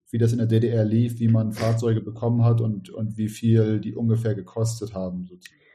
wie 0.10 0.18
das 0.18 0.32
in 0.32 0.40
der 0.40 0.48
DDR 0.48 0.84
lief, 0.84 1.20
wie 1.20 1.28
man 1.28 1.54
Fahrzeuge 1.54 2.02
bekommen 2.02 2.44
hat 2.44 2.62
und, 2.62 2.90
und 2.90 3.18
wie 3.18 3.30
viel 3.30 3.80
die 3.80 3.96
ungefähr 3.96 4.36
gekostet 4.36 4.94
haben, 4.94 5.30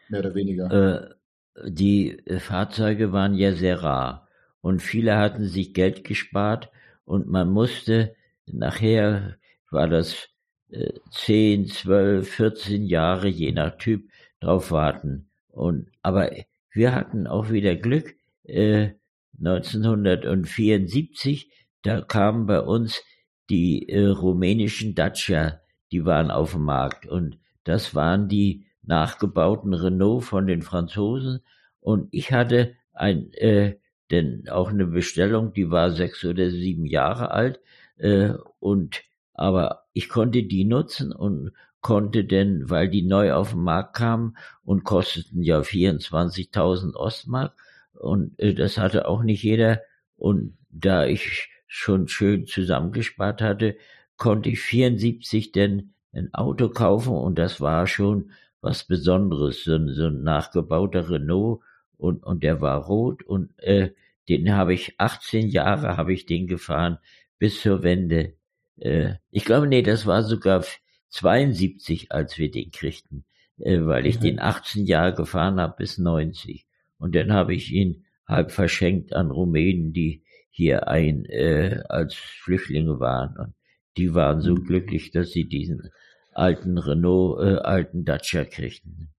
mehr 0.09 0.21
oder 0.21 0.35
weniger. 0.35 0.71
Äh, 0.71 1.71
die 1.71 2.19
äh, 2.27 2.41
Fahrzeuge 2.41 3.13
waren 3.13 3.35
ja 3.35 3.53
sehr 3.53 3.83
rar 3.83 4.29
und 4.61 4.83
viele 4.83 5.17
hatten 5.17 5.47
sich 5.47 5.73
Geld 5.73 6.05
gespart 6.05 6.71
und 7.05 7.29
man 7.29 7.51
musste 7.51 8.15
nachher 8.47 9.37
war 9.71 9.89
das 9.89 10.29
äh, 10.71 10.93
10, 11.13 11.69
12, 11.69 12.29
14 12.29 12.87
Jahre 12.87 13.29
je 13.29 13.53
nach 13.53 13.77
Typ 13.79 14.11
drauf 14.41 14.71
warten. 14.71 15.30
Und 15.61 15.89
aber 16.01 16.31
wir 16.73 16.95
hatten 16.95 17.27
auch 17.27 17.51
wieder 17.51 17.77
Glück. 17.77 18.15
Äh, 18.45 18.93
1974, 19.39 21.53
da 21.83 22.01
kamen 22.01 22.47
bei 22.47 22.63
uns 22.63 23.03
die 23.51 23.87
äh, 23.91 24.07
rumänischen 24.07 24.95
Dacia, 24.95 25.61
die 25.93 26.07
waren 26.07 26.31
auf 26.31 26.53
dem 26.53 26.63
Markt 26.63 27.07
und 27.07 27.37
das 27.65 27.95
waren 27.95 28.29
die 28.29 28.65
nachgebauten 28.83 29.75
Renault 29.75 30.25
von 30.25 30.47
den 30.47 30.63
Franzosen 30.63 31.41
und 31.81 32.09
ich 32.11 32.33
hatte 32.33 32.75
ein 32.95 33.31
äh, 33.35 33.77
denn 34.11 34.49
auch 34.49 34.71
eine 34.71 34.87
Bestellung, 34.87 35.53
die 35.53 35.71
war 35.71 35.91
sechs 35.91 36.25
oder 36.25 36.49
sieben 36.49 36.87
Jahre 36.87 37.33
alt 37.33 37.61
äh, 37.99 38.31
und 38.61 39.03
aber 39.35 39.85
ich 39.93 40.09
konnte 40.09 40.43
die 40.43 40.65
nutzen 40.65 41.13
und 41.13 41.53
konnte 41.81 42.25
denn, 42.25 42.69
weil 42.69 42.89
die 42.89 43.03
neu 43.03 43.33
auf 43.33 43.51
den 43.51 43.63
Markt 43.63 43.97
kamen 43.97 44.37
und 44.65 44.85
kosteten 44.85 45.43
ja 45.43 45.61
24.000 45.61 46.95
Ostmark 46.95 47.55
und 47.95 48.39
äh, 48.39 48.55
das 48.55 48.79
hatte 48.79 49.09
auch 49.09 49.23
nicht 49.23 49.43
jeder 49.43 49.81
und 50.17 50.57
da 50.69 51.07
ich 51.07 51.49
schon 51.67 52.09
schön 52.09 52.47
zusammengespart 52.47 53.43
hatte, 53.43 53.77
konnte 54.17 54.51
ich 54.51 54.61
74 54.61 55.53
denn 55.53 55.95
ein 56.13 56.35
Auto 56.35 56.69
kaufen 56.69 57.15
und 57.15 57.39
das 57.39 57.61
war 57.61 57.87
schon 57.87 58.33
was 58.61 58.85
Besonderes, 58.85 59.65
so, 59.65 59.79
so 59.89 60.07
ein 60.07 60.23
nachgebauter 60.23 61.09
Renault 61.09 61.61
und, 61.97 62.25
und 62.25 62.43
der 62.43 62.61
war 62.61 62.85
rot 62.85 63.23
und 63.23 63.59
äh, 63.59 63.93
den 64.29 64.53
habe 64.55 64.75
ich 64.75 64.95
18 64.99 65.49
Jahre 65.49 65.97
habe 65.97 66.13
ich 66.13 66.27
den 66.27 66.47
gefahren 66.47 66.99
bis 67.39 67.61
zur 67.61 67.83
Wende. 67.83 68.35
Äh, 68.77 69.15
ich 69.31 69.45
glaube, 69.45 69.67
nee, 69.67 69.83
das 69.83 70.07
war 70.07 70.23
sogar 70.23 70.65
72, 71.11 72.13
als 72.13 72.39
wir 72.39 72.51
den 72.51 72.71
kriegten, 72.71 73.25
äh, 73.59 73.81
weil 73.83 74.07
ich 74.07 74.19
mhm. 74.19 74.25
den 74.25 74.41
18 74.41 74.87
Jahre 74.87 75.15
gefahren 75.15 75.61
habe 75.61 75.77
bis 75.77 75.99
90. 75.99 76.67
Und 76.99 77.15
dann 77.15 77.33
habe 77.33 77.55
ich 77.55 77.73
ihn 77.73 78.05
halb 78.27 78.53
verschenkt 78.53 79.13
an 79.13 79.31
Rumänen, 79.31 79.93
die 79.93 80.23
hier 80.51 80.89
ein 80.89 81.25
äh, 81.27 81.83
als 81.89 82.15
Flüchtlinge 82.15 83.01
waren. 83.01 83.37
Und 83.37 83.55
die 83.97 84.15
waren 84.15 84.41
so 84.41 84.55
mhm. 84.55 84.65
glücklich, 84.65 85.11
dass 85.11 85.31
sie 85.31 85.49
diesen 85.49 85.91
alten 86.33 86.79
Renault, 86.79 87.41
äh, 87.43 87.57
alten 87.59 88.05
Dacia 88.05 88.45
kriegten. 88.45 89.11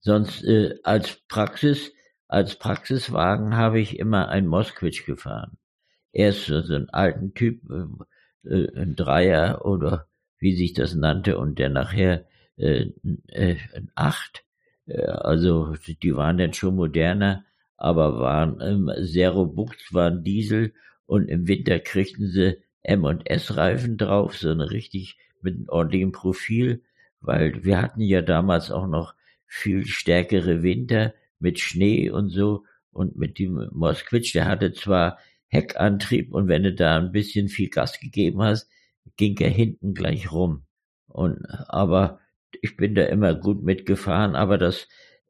Sonst 0.00 0.44
äh, 0.44 0.78
als 0.84 1.16
Praxis, 1.28 1.92
als 2.28 2.56
Praxiswagen 2.56 3.56
habe 3.56 3.80
ich 3.80 3.98
immer 3.98 4.28
ein 4.28 4.46
Moskwitsch 4.46 5.04
gefahren. 5.04 5.58
Erst 6.12 6.46
so 6.46 6.54
einen 6.54 6.88
alten 6.90 7.34
Typ, 7.34 7.62
äh, 7.70 8.48
äh, 8.48 8.80
ein 8.80 8.94
Dreier 8.94 9.64
oder 9.64 10.06
wie 10.38 10.54
sich 10.54 10.72
das 10.72 10.94
nannte, 10.94 11.38
und 11.38 11.58
der 11.58 11.70
nachher 11.70 12.26
äh, 12.56 12.86
äh, 13.28 13.56
Acht. 13.94 14.44
Äh, 14.86 15.02
also 15.02 15.74
die 16.02 16.14
waren 16.14 16.38
dann 16.38 16.52
schon 16.52 16.76
moderner, 16.76 17.44
aber 17.76 18.18
waren 18.18 18.60
ähm, 18.60 18.90
sehr 18.98 19.30
robust, 19.30 19.92
waren 19.92 20.24
Diesel 20.24 20.72
und 21.06 21.28
im 21.28 21.46
Winter 21.48 21.78
kriegten 21.78 22.28
sie 22.28 22.58
M 22.82 23.04
und 23.04 23.28
S 23.28 23.56
Reifen 23.56 23.96
drauf, 23.96 24.36
so 24.36 24.50
eine 24.50 24.70
richtig 24.70 25.18
mit 25.42 25.56
einem 25.56 25.68
ordentlichen 25.68 26.12
Profil, 26.12 26.82
weil 27.20 27.64
wir 27.64 27.80
hatten 27.80 28.00
ja 28.00 28.22
damals 28.22 28.70
auch 28.70 28.86
noch 28.86 29.14
viel 29.46 29.86
stärkere 29.86 30.62
Winter 30.62 31.14
mit 31.38 31.60
Schnee 31.60 32.10
und 32.10 32.30
so 32.30 32.64
und 32.90 33.16
mit 33.16 33.38
dem 33.38 33.68
Mosquitsch, 33.72 34.34
der 34.34 34.46
hatte 34.46 34.72
zwar 34.72 35.18
Heckantrieb 35.48 36.32
und 36.32 36.48
wenn 36.48 36.62
du 36.62 36.72
da 36.72 36.96
ein 36.96 37.12
bisschen 37.12 37.48
viel 37.48 37.68
Gas 37.68 38.00
gegeben 38.00 38.42
hast, 38.42 38.68
ging 39.16 39.36
er 39.38 39.50
hinten 39.50 39.94
gleich 39.94 40.32
rum. 40.32 40.64
Und, 41.06 41.44
aber 41.68 42.20
ich 42.62 42.76
bin 42.76 42.94
da 42.94 43.04
immer 43.04 43.34
gut 43.34 43.62
mitgefahren, 43.62 44.34
aber 44.34 44.58
das, 44.58 44.88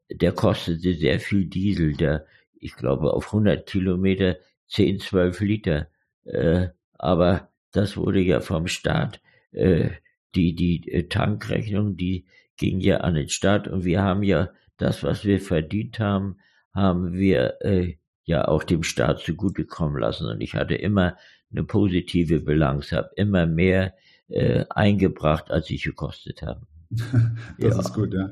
der 0.09 0.31
kostete 0.31 0.95
sehr 0.95 1.19
viel 1.19 1.45
Diesel, 1.45 1.93
der, 1.93 2.25
ich 2.59 2.75
glaube, 2.75 3.13
auf 3.13 3.27
100 3.27 3.67
Kilometer 3.67 4.37
10, 4.67 4.99
12 4.99 5.39
Liter. 5.41 5.87
Äh, 6.25 6.69
aber 6.93 7.49
das 7.71 7.97
wurde 7.97 8.19
ja 8.19 8.41
vom 8.41 8.67
Staat, 8.67 9.21
äh, 9.51 9.89
die, 10.35 10.55
die 10.55 10.91
äh, 10.91 11.07
Tankrechnung, 11.07 11.97
die 11.97 12.25
ging 12.57 12.79
ja 12.79 12.97
an 12.97 13.15
den 13.15 13.29
Staat 13.29 13.67
und 13.67 13.85
wir 13.85 14.01
haben 14.01 14.23
ja 14.23 14.49
das, 14.77 15.03
was 15.03 15.25
wir 15.25 15.39
verdient 15.39 15.99
haben, 15.99 16.37
haben 16.73 17.13
wir 17.13 17.57
äh, 17.61 17.97
ja 18.23 18.47
auch 18.47 18.63
dem 18.63 18.83
Staat 18.83 19.19
zugutekommen 19.19 19.99
lassen. 19.99 20.27
Und 20.27 20.41
ich 20.41 20.53
hatte 20.53 20.75
immer 20.75 21.17
eine 21.51 21.63
positive 21.63 22.39
Bilanz, 22.39 22.91
habe 22.91 23.09
immer 23.15 23.45
mehr 23.45 23.93
äh, 24.29 24.65
eingebracht, 24.69 25.51
als 25.51 25.69
ich 25.69 25.83
gekostet 25.83 26.41
habe. 26.41 26.61
das 26.89 27.75
ja. 27.75 27.79
ist 27.79 27.93
gut, 27.93 28.13
ja. 28.13 28.29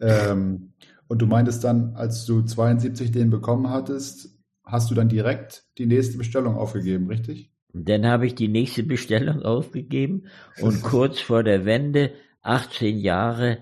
Ähm, 0.00 0.72
und 1.08 1.20
du 1.20 1.26
meintest 1.26 1.64
dann, 1.64 1.94
als 1.96 2.24
du 2.24 2.42
72 2.42 3.10
den 3.10 3.30
bekommen 3.30 3.70
hattest, 3.70 4.38
hast 4.64 4.90
du 4.90 4.94
dann 4.94 5.08
direkt 5.08 5.64
die 5.78 5.86
nächste 5.86 6.18
Bestellung 6.18 6.56
aufgegeben, 6.56 7.08
richtig? 7.08 7.50
Dann 7.72 8.06
habe 8.06 8.26
ich 8.26 8.34
die 8.34 8.48
nächste 8.48 8.82
Bestellung 8.82 9.42
aufgegeben 9.42 10.26
und 10.60 10.82
kurz 10.82 11.20
vor 11.20 11.42
der 11.42 11.64
Wende, 11.64 12.12
18 12.42 12.98
Jahre, 12.98 13.58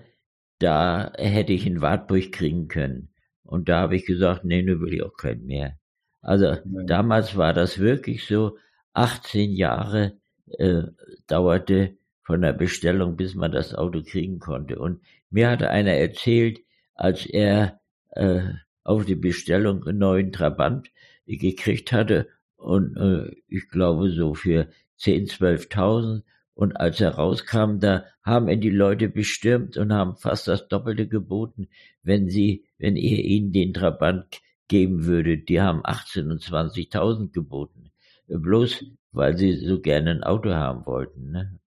da 0.59 1.11
hätte 1.15 1.53
ich 1.53 1.65
einen 1.65 1.81
Wartburg 1.81 2.31
kriegen 2.31 2.67
können. 2.67 3.09
Und 3.43 3.67
da 3.67 3.81
habe 3.81 3.95
ich 3.95 4.05
gesagt, 4.05 4.45
nee, 4.45 4.61
nur 4.61 4.79
will 4.81 4.93
ich 4.93 5.03
auch 5.03 5.15
keinen 5.15 5.45
mehr. 5.45 5.77
Also 6.21 6.55
nee. 6.65 6.85
damals 6.85 7.35
war 7.35 7.53
das 7.53 7.79
wirklich 7.79 8.25
so, 8.25 8.57
18 8.93 9.51
Jahre 9.51 10.17
äh, 10.57 10.83
dauerte 11.27 11.97
von 12.23 12.41
der 12.41 12.53
Bestellung, 12.53 13.15
bis 13.15 13.35
man 13.35 13.51
das 13.51 13.73
Auto 13.73 14.01
kriegen 14.03 14.39
konnte. 14.39 14.79
Und 14.79 15.01
mir 15.29 15.49
hatte 15.49 15.69
einer 15.69 15.93
erzählt, 15.93 16.59
als 16.95 17.25
er 17.25 17.79
äh, 18.11 18.41
auf 18.83 19.05
die 19.05 19.15
Bestellung 19.15 19.83
einen 19.85 19.99
neuen 19.99 20.31
Trabant 20.31 20.91
gekriegt 21.25 21.91
hatte 21.91 22.27
und 22.55 22.97
äh, 22.97 23.35
ich 23.47 23.69
glaube 23.69 24.09
so 24.09 24.33
für 24.33 24.67
10, 24.97 25.27
12.000 25.27 26.23
und 26.53 26.75
als 26.75 26.99
er 26.99 27.11
rauskam, 27.11 27.79
da 27.79 28.05
haben 28.21 28.49
ihn 28.49 28.61
die 28.61 28.69
Leute 28.69 29.07
bestürmt 29.07 29.77
und 29.77 29.93
haben 29.93 30.17
fast 30.17 30.47
das 30.47 30.67
Doppelte 30.67 31.07
geboten, 31.07 31.69
wenn 32.03 32.29
sie, 32.29 32.65
wenn 32.77 32.97
ihr 32.97 33.23
ihnen 33.23 33.53
den 33.53 33.73
Trabant 33.73 34.41
geben 34.67 35.05
würdet. 35.05 35.47
Die 35.47 35.61
haben 35.61 35.81
18 35.83 36.29
und 36.31 36.41
20.000 36.41 37.31
geboten 37.31 37.88
bloß 38.29 38.85
weil 39.11 39.37
sie 39.37 39.53
so 39.55 39.79
gerne 39.79 40.11
ein 40.11 40.23
Auto 40.23 40.51
haben 40.51 40.85
wollten. 40.85 41.31
Ne? 41.31 41.59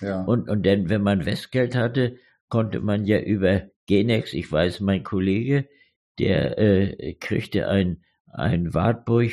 Ja. 0.00 0.22
Und, 0.24 0.48
und 0.48 0.64
dann, 0.64 0.88
wenn 0.88 1.02
man 1.02 1.26
Westgeld 1.26 1.74
hatte, 1.74 2.16
konnte 2.48 2.80
man 2.80 3.04
ja 3.04 3.18
über 3.18 3.62
Genex, 3.86 4.32
ich 4.32 4.50
weiß, 4.50 4.80
mein 4.80 5.02
Kollege, 5.02 5.68
der 6.18 6.58
äh, 6.58 7.14
kriegte 7.14 7.68
ein, 7.68 8.04
ein 8.32 8.72
Wartburg 8.74 9.32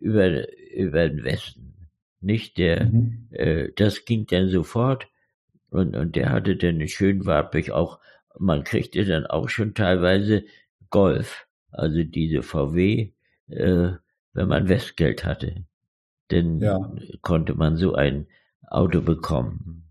über, 0.00 0.46
über 0.72 1.08
den 1.08 1.24
Westen. 1.24 1.88
Nicht 2.20 2.58
der, 2.58 2.86
mhm. 2.86 3.28
äh, 3.30 3.68
das 3.74 4.04
ging 4.04 4.26
dann 4.26 4.48
sofort 4.48 5.08
und, 5.70 5.96
und 5.96 6.16
der 6.16 6.30
hatte 6.30 6.56
dann 6.56 6.76
einen 6.76 6.88
schönen 6.88 7.26
Wartburg 7.26 7.70
auch, 7.70 7.98
man 8.38 8.62
kriegte 8.62 9.04
dann 9.04 9.26
auch 9.26 9.48
schon 9.48 9.74
teilweise 9.74 10.44
Golf, 10.90 11.46
also 11.70 12.04
diese 12.04 12.42
VW, 12.42 13.12
äh, 13.48 13.90
wenn 14.32 14.48
man 14.48 14.68
Westgeld 14.68 15.24
hatte 15.24 15.64
denn 16.30 16.60
ja. 16.60 16.92
konnte 17.22 17.54
man 17.54 17.76
so 17.76 17.94
ein 17.94 18.26
Auto 18.66 19.00
bekommen. 19.00 19.84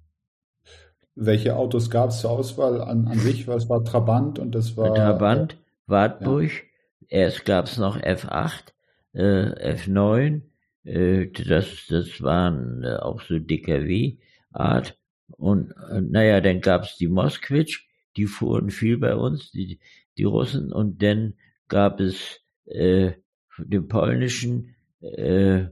Welche 1.16 1.56
Autos 1.56 1.90
gab 1.90 2.12
es 2.12 2.22
zur 2.22 2.32
Auswahl 2.32 2.82
an, 2.82 3.08
an 3.08 3.20
sich? 3.20 3.48
Was 3.48 3.68
war 3.68 3.84
Trabant 3.84 4.40
und 4.40 4.56
das 4.56 4.78
war. 4.78 4.96
Trabant, 4.96 5.58
Wartburg, 5.86 6.50
ja. 6.50 7.08
erst 7.10 7.46
gab 7.46 7.66
es 7.66 7.78
noch 7.78 7.98
F8, 7.98 8.72
äh, 9.14 9.74
F9, 9.76 10.42
äh, 10.86 11.28
das, 11.28 11.88
das 11.90 12.22
waren 12.22 12.84
äh, 12.84 12.96
auch 12.96 13.22
so 13.22 13.38
DKW-Art. 13.38 14.98
Und 15.38 15.74
äh, 15.92 16.02
naja, 16.02 16.40
dann 16.42 16.62
gab 16.62 16.84
es 16.84 16.96
die 16.96 17.08
Moskwitsch, 17.08 17.86
die 18.16 18.26
fuhren 18.26 18.70
viel 18.70 18.98
bei 18.98 19.16
uns, 19.16 19.52
die, 19.52 19.80
die 20.18 20.24
Russen, 20.24 20.72
und 20.72 21.04
dann 21.04 21.34
gab 21.68 22.00
es 22.00 22.40
äh, 22.66 23.12
den 23.58 23.88
polnischen 23.88 24.76
äh, 25.02 25.66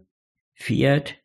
Fiat, 0.59 1.15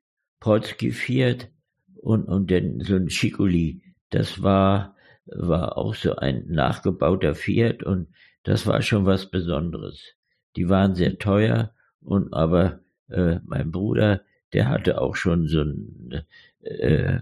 Polski 0.41 0.93
Fiat 0.93 1.49
und, 1.97 2.25
und 2.27 2.51
dann 2.51 2.81
so 2.81 2.97
ein 2.97 3.09
Schikuli. 3.09 3.83
Das 4.11 4.43
war, 4.43 4.95
war 5.25 5.79
auch 5.79 5.95
so 5.95 6.17
ein 6.17 6.45
nachgebauter 6.49 7.35
Fiat 7.35 7.83
und 7.83 8.09
das 8.43 8.67
war 8.67 8.83
schon 8.83 9.07
was 9.07 9.31
Besonderes. 9.31 10.15
Die 10.57 10.69
waren 10.69 10.95
sehr 10.95 11.19
teuer 11.19 11.75
und 12.03 12.35
aber 12.35 12.81
äh, 13.09 13.39
mein 13.45 13.73
Bruder, 13.73 14.23
der 14.53 14.69
hatte 14.69 15.01
auch 15.01 15.17
schon 15.17 15.49
so 15.49 15.63
einen 15.63 16.25
äh, 16.61 17.21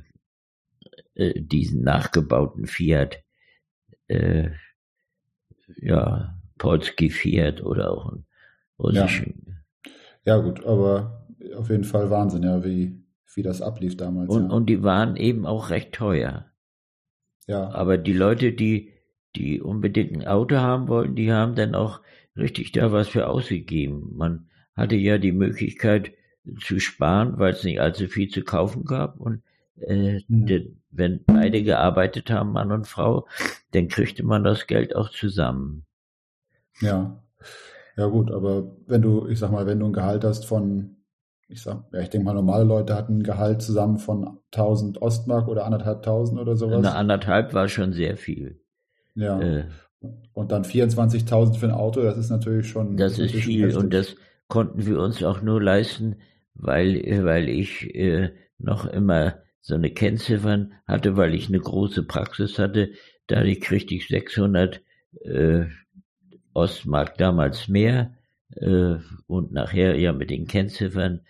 äh, 1.15 1.41
diesen 1.41 1.85
nachgebauten 1.85 2.67
Fiat, 2.67 3.23
äh, 4.09 4.51
ja, 5.77 6.37
Polski 6.59 7.09
Fiat 7.09 7.63
oder 7.63 7.93
auch 7.93 8.11
einen 8.11 8.27
russischen. 8.81 9.63
Ja. 10.25 10.35
ja 10.35 10.39
gut, 10.39 10.65
aber 10.65 11.20
auf 11.57 11.71
jeden 11.71 11.85
Fall 11.85 12.11
Wahnsinn, 12.11 12.43
ja, 12.43 12.65
wie, 12.65 13.03
wie 13.35 13.43
das 13.43 13.63
ablief 13.63 13.97
damals. 13.97 14.31
Und, 14.31 14.49
ja. 14.49 14.51
und 14.51 14.67
die 14.67 14.83
waren 14.83 15.17
eben 15.17 15.47
auch 15.47 15.71
recht 15.71 15.93
teuer. 15.93 16.47
Ja. 17.47 17.71
Aber 17.71 17.99
die 17.99 18.13
Leute, 18.13 18.53
die, 18.53 18.93
die 19.37 19.61
unbedingt 19.61 20.13
ein 20.13 20.27
Auto 20.27 20.57
haben 20.57 20.89
wollten, 20.89 21.15
die 21.15 21.33
haben 21.33 21.55
dann 21.55 21.75
auch 21.75 22.01
richtig 22.37 22.73
da 22.73 22.93
was 22.93 23.09
für 23.09 23.29
ausgegeben. 23.29 24.13
Man 24.17 24.49
hatte 24.75 24.97
ja 24.97 25.19
die 25.19 25.33
Möglichkeit 25.33 26.13
zu 26.61 26.81
sparen, 26.81 27.39
weil 27.39 27.53
es 27.53 27.65
nicht 27.65 27.81
allzu 27.81 28.07
viel 28.07 28.29
zu 28.29 28.43
kaufen 28.43 28.85
gab. 28.85 29.19
Und 29.19 29.43
äh, 29.81 30.21
mhm. 30.29 30.47
de, 30.47 30.73
wenn 30.91 31.25
beide 31.25 31.63
gearbeitet 31.63 32.31
haben, 32.31 32.53
Mann 32.53 32.73
und 32.73 32.87
Frau, 32.87 33.27
dann 33.73 33.89
kriegte 33.89 34.25
man 34.25 34.45
das 34.45 34.67
Geld 34.67 34.97
auch 34.97 35.11
zusammen. 35.11 35.85
Ja. 36.81 37.23
Ja 37.97 38.07
gut, 38.07 38.31
aber 38.31 38.77
wenn 38.87 39.03
du, 39.03 39.27
ich 39.29 39.39
sag 39.39 39.51
mal, 39.51 39.67
wenn 39.67 39.81
du 39.81 39.87
ein 39.87 39.93
Gehalt 39.93 40.25
hast 40.25 40.47
von, 40.47 40.97
ich 41.51 41.63
sag, 41.63 41.85
ja, 41.93 42.01
ich 42.01 42.11
denke 42.11 42.25
mal, 42.25 42.35
normale 42.35 42.65
Leute 42.65 42.95
hatten 42.95 43.19
ein 43.19 43.23
Gehalt 43.23 43.61
zusammen 43.61 43.99
von 43.99 44.39
1000 44.53 45.03
Ostmark 45.03 45.49
oder 45.49 45.65
anderthalbtausend 45.65 46.41
oder 46.41 46.57
sowas. 46.57 46.79
Eine 46.79 46.95
anderthalb 46.95 47.55
war 47.55 47.69
schon 47.69 47.93
sehr 47.93 48.17
viel. 48.17 48.61
Ja. 49.15 49.41
Äh, 49.41 49.65
und 50.33 50.53
dann 50.53 50.63
24.000 50.65 51.59
für 51.59 51.67
ein 51.67 51.73
Auto, 51.73 52.03
das 52.03 52.17
ist 52.17 52.31
natürlich 52.31 52.69
schon. 52.69 52.97
Das 52.97 53.19
ist 53.19 53.35
viel 53.35 53.77
und 53.77 53.93
das 53.93 54.17
konnten 54.49 54.87
wir 54.87 55.01
uns 55.01 55.23
auch 55.23 55.43
nur 55.43 55.61
leisten, 55.61 56.17
weil, 56.55 57.25
weil 57.25 57.49
ich 57.49 57.95
äh, 57.95 58.31
noch 58.59 58.87
immer 58.87 59.35
so 59.61 59.75
eine 59.75 59.91
Kennziffern 59.91 60.73
hatte, 60.87 61.17
weil 61.17 61.35
ich 61.35 61.49
eine 61.49 61.61
große 61.61 62.05
Praxis 62.05 62.59
hatte. 62.59 62.93
Dadurch 63.27 63.61
kriegte 63.61 63.95
ich 63.95 64.09
600 64.09 64.81
äh, 65.23 65.65
Ostmark 66.55 67.19
damals 67.19 67.69
mehr 67.69 68.15
äh, 68.57 68.97
und 69.27 69.53
nachher 69.53 69.99
ja 69.99 70.13
mit 70.13 70.31
den 70.31 70.47
Kennziffern. 70.47 71.21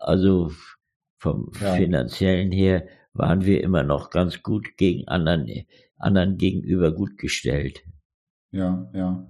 Also 0.00 0.52
vom 1.18 1.50
ja. 1.60 1.74
finanziellen 1.74 2.52
her 2.52 2.86
waren 3.12 3.44
wir 3.44 3.62
immer 3.62 3.82
noch 3.82 4.10
ganz 4.10 4.42
gut 4.42 4.76
gegen 4.76 5.08
anderen, 5.08 5.48
anderen 5.96 6.36
gegenüber 6.36 6.92
gut 6.92 7.16
gestellt. 7.18 7.82
Ja, 8.50 8.90
ja. 8.92 9.28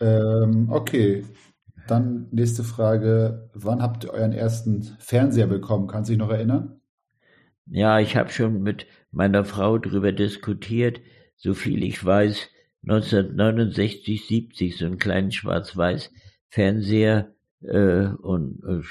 Ähm, 0.00 0.70
okay, 0.70 1.24
dann 1.88 2.28
nächste 2.30 2.64
Frage. 2.64 3.50
Wann 3.54 3.82
habt 3.82 4.04
ihr 4.04 4.10
euren 4.10 4.32
ersten 4.32 4.82
Fernseher 4.98 5.46
bekommen? 5.46 5.88
Kannst 5.88 6.08
du 6.08 6.12
dich 6.12 6.18
noch 6.18 6.30
erinnern? 6.30 6.80
Ja, 7.66 7.98
ich 7.98 8.16
habe 8.16 8.30
schon 8.30 8.62
mit 8.62 8.86
meiner 9.10 9.44
Frau 9.44 9.78
darüber 9.78 10.12
diskutiert. 10.12 11.00
So 11.36 11.54
viel 11.54 11.82
ich 11.82 12.04
weiß, 12.04 12.48
1969, 12.82 14.26
70, 14.26 14.76
so 14.76 14.86
einen 14.86 14.98
kleinen 14.98 15.32
Schwarz-Weiß-Fernseher 15.32 17.34
äh, 17.62 18.06
und 18.06 18.62
äh, 18.64 18.82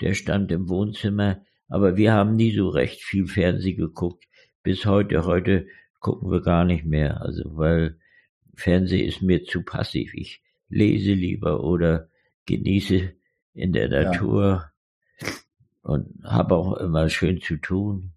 der 0.00 0.14
stand 0.14 0.52
im 0.52 0.68
Wohnzimmer. 0.68 1.42
Aber 1.68 1.96
wir 1.96 2.12
haben 2.12 2.36
nie 2.36 2.54
so 2.54 2.68
recht 2.68 3.02
viel 3.02 3.26
Fernsehen 3.26 3.76
geguckt. 3.76 4.24
Bis 4.62 4.86
heute. 4.86 5.24
Heute 5.24 5.66
gucken 6.00 6.30
wir 6.30 6.40
gar 6.40 6.64
nicht 6.64 6.84
mehr. 6.84 7.20
Also, 7.20 7.56
weil 7.56 7.98
Fernsehen 8.54 9.06
ist 9.06 9.22
mir 9.22 9.44
zu 9.44 9.62
passiv. 9.62 10.14
Ich 10.14 10.42
lese 10.68 11.12
lieber 11.12 11.62
oder 11.62 12.08
genieße 12.46 13.12
in 13.54 13.72
der 13.72 13.88
Natur 13.88 14.70
ja. 15.20 15.28
und 15.82 16.24
habe 16.24 16.54
auch 16.54 16.76
immer 16.76 17.08
schön 17.08 17.40
zu 17.40 17.56
tun. 17.56 18.12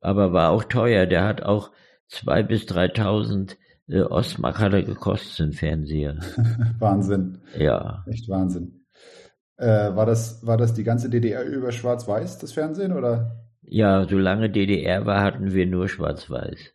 Aber 0.00 0.32
war 0.32 0.50
auch 0.50 0.64
teuer. 0.64 1.06
Der 1.06 1.24
hat 1.24 1.42
auch 1.42 1.72
zwei 2.06 2.42
bis 2.42 2.66
dreitausend 2.66 3.58
Ostmark 3.90 4.58
hat 4.58 4.74
er 4.74 4.82
gekostet, 4.82 5.46
ein 5.46 5.52
Fernseher. 5.52 6.18
Wahnsinn. 6.78 7.38
Ja. 7.56 8.04
Echt 8.06 8.28
Wahnsinn. 8.28 8.84
Äh, 9.56 9.96
war, 9.96 10.06
das, 10.06 10.46
war 10.46 10.56
das 10.56 10.74
die 10.74 10.84
ganze 10.84 11.10
DDR 11.10 11.44
über 11.44 11.72
Schwarz-Weiß, 11.72 12.38
das 12.38 12.52
Fernsehen, 12.52 12.92
oder? 12.92 13.48
Ja, 13.62 14.06
solange 14.08 14.50
DDR 14.50 15.04
war, 15.04 15.22
hatten 15.22 15.52
wir 15.52 15.66
nur 15.66 15.88
Schwarz-Weiß. 15.88 16.72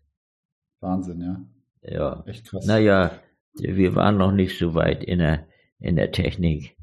Wahnsinn, 0.82 1.22
ja. 1.22 1.42
Ja. 1.82 2.24
Echt 2.26 2.46
krass. 2.46 2.66
Naja, 2.66 3.12
wir 3.56 3.96
waren 3.96 4.18
noch 4.18 4.32
nicht 4.32 4.58
so 4.58 4.74
weit 4.74 5.04
in 5.04 5.20
der, 5.20 5.48
in 5.80 5.96
der 5.96 6.12
Technik. 6.12 6.76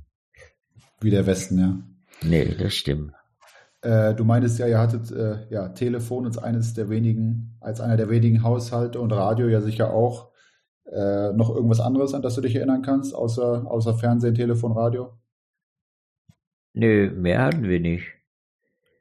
Wie 1.01 1.11
der 1.11 1.27
Westen, 1.27 1.59
ja. 1.59 1.79
Nee, 2.23 2.55
das 2.59 2.75
stimmt. 2.75 3.13
Äh, 3.83 4.15
du 4.15 4.25
meintest 4.25 4.59
ja, 4.59 4.67
ihr 4.67 4.79
hattet 4.79 5.11
äh, 5.11 5.47
ja 5.51 5.71
Telefon 5.71 6.27
als 6.27 6.39
eines 6.39 6.75
der 6.75 6.91
wenigen, 6.91 7.57
als 7.61 7.81
einer 7.81 7.97
der 7.97 8.11
wenigen 8.11 8.43
Haushalte 8.43 9.01
und 9.01 9.13
Radio 9.13 9.49
ja 9.49 9.61
sicher 9.61 9.93
auch. 9.93 10.31
Äh, 10.85 11.33
noch 11.35 11.55
irgendwas 11.55 11.81
anderes, 11.81 12.15
an 12.15 12.23
das 12.23 12.35
du 12.35 12.41
dich 12.41 12.57
erinnern 12.57 12.83
kannst, 12.83 13.15
außer, 13.15 13.65
außer 13.71 13.95
Fernsehen, 13.95 14.35
Telefon, 14.35 14.73
Radio? 14.73 15.13
Nö, 16.75 17.11
mehr 17.11 17.43
hatten 17.43 17.63
wir 17.63 17.79
nicht. 17.79 18.07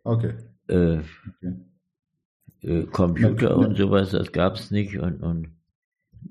Okay. 0.03 0.33
Äh, 0.67 0.99
okay. 0.99 1.55
Äh, 2.61 2.83
Computer 2.83 3.57
und 3.57 3.75
sowas, 3.75 4.11
das 4.11 4.31
gab's 4.31 4.69
nicht 4.69 4.99
und, 4.99 5.23
und 5.23 5.49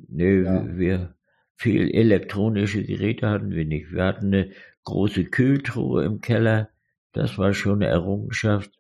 nö, 0.09 0.45
ja. 0.45 0.77
wir 0.77 1.15
viel 1.57 1.91
elektronische 1.91 2.85
Geräte 2.85 3.29
hatten 3.29 3.51
wir 3.51 3.65
nicht. 3.65 3.93
Wir 3.93 4.05
hatten 4.05 4.27
eine 4.27 4.51
große 4.85 5.25
Kühltruhe 5.25 6.05
im 6.05 6.21
Keller 6.21 6.71
das 7.19 7.37
war 7.37 7.53
schon 7.53 7.83
eine 7.83 7.87
Errungenschaft, 7.87 8.71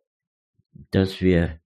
dass 0.92 1.20
wir 1.20 1.58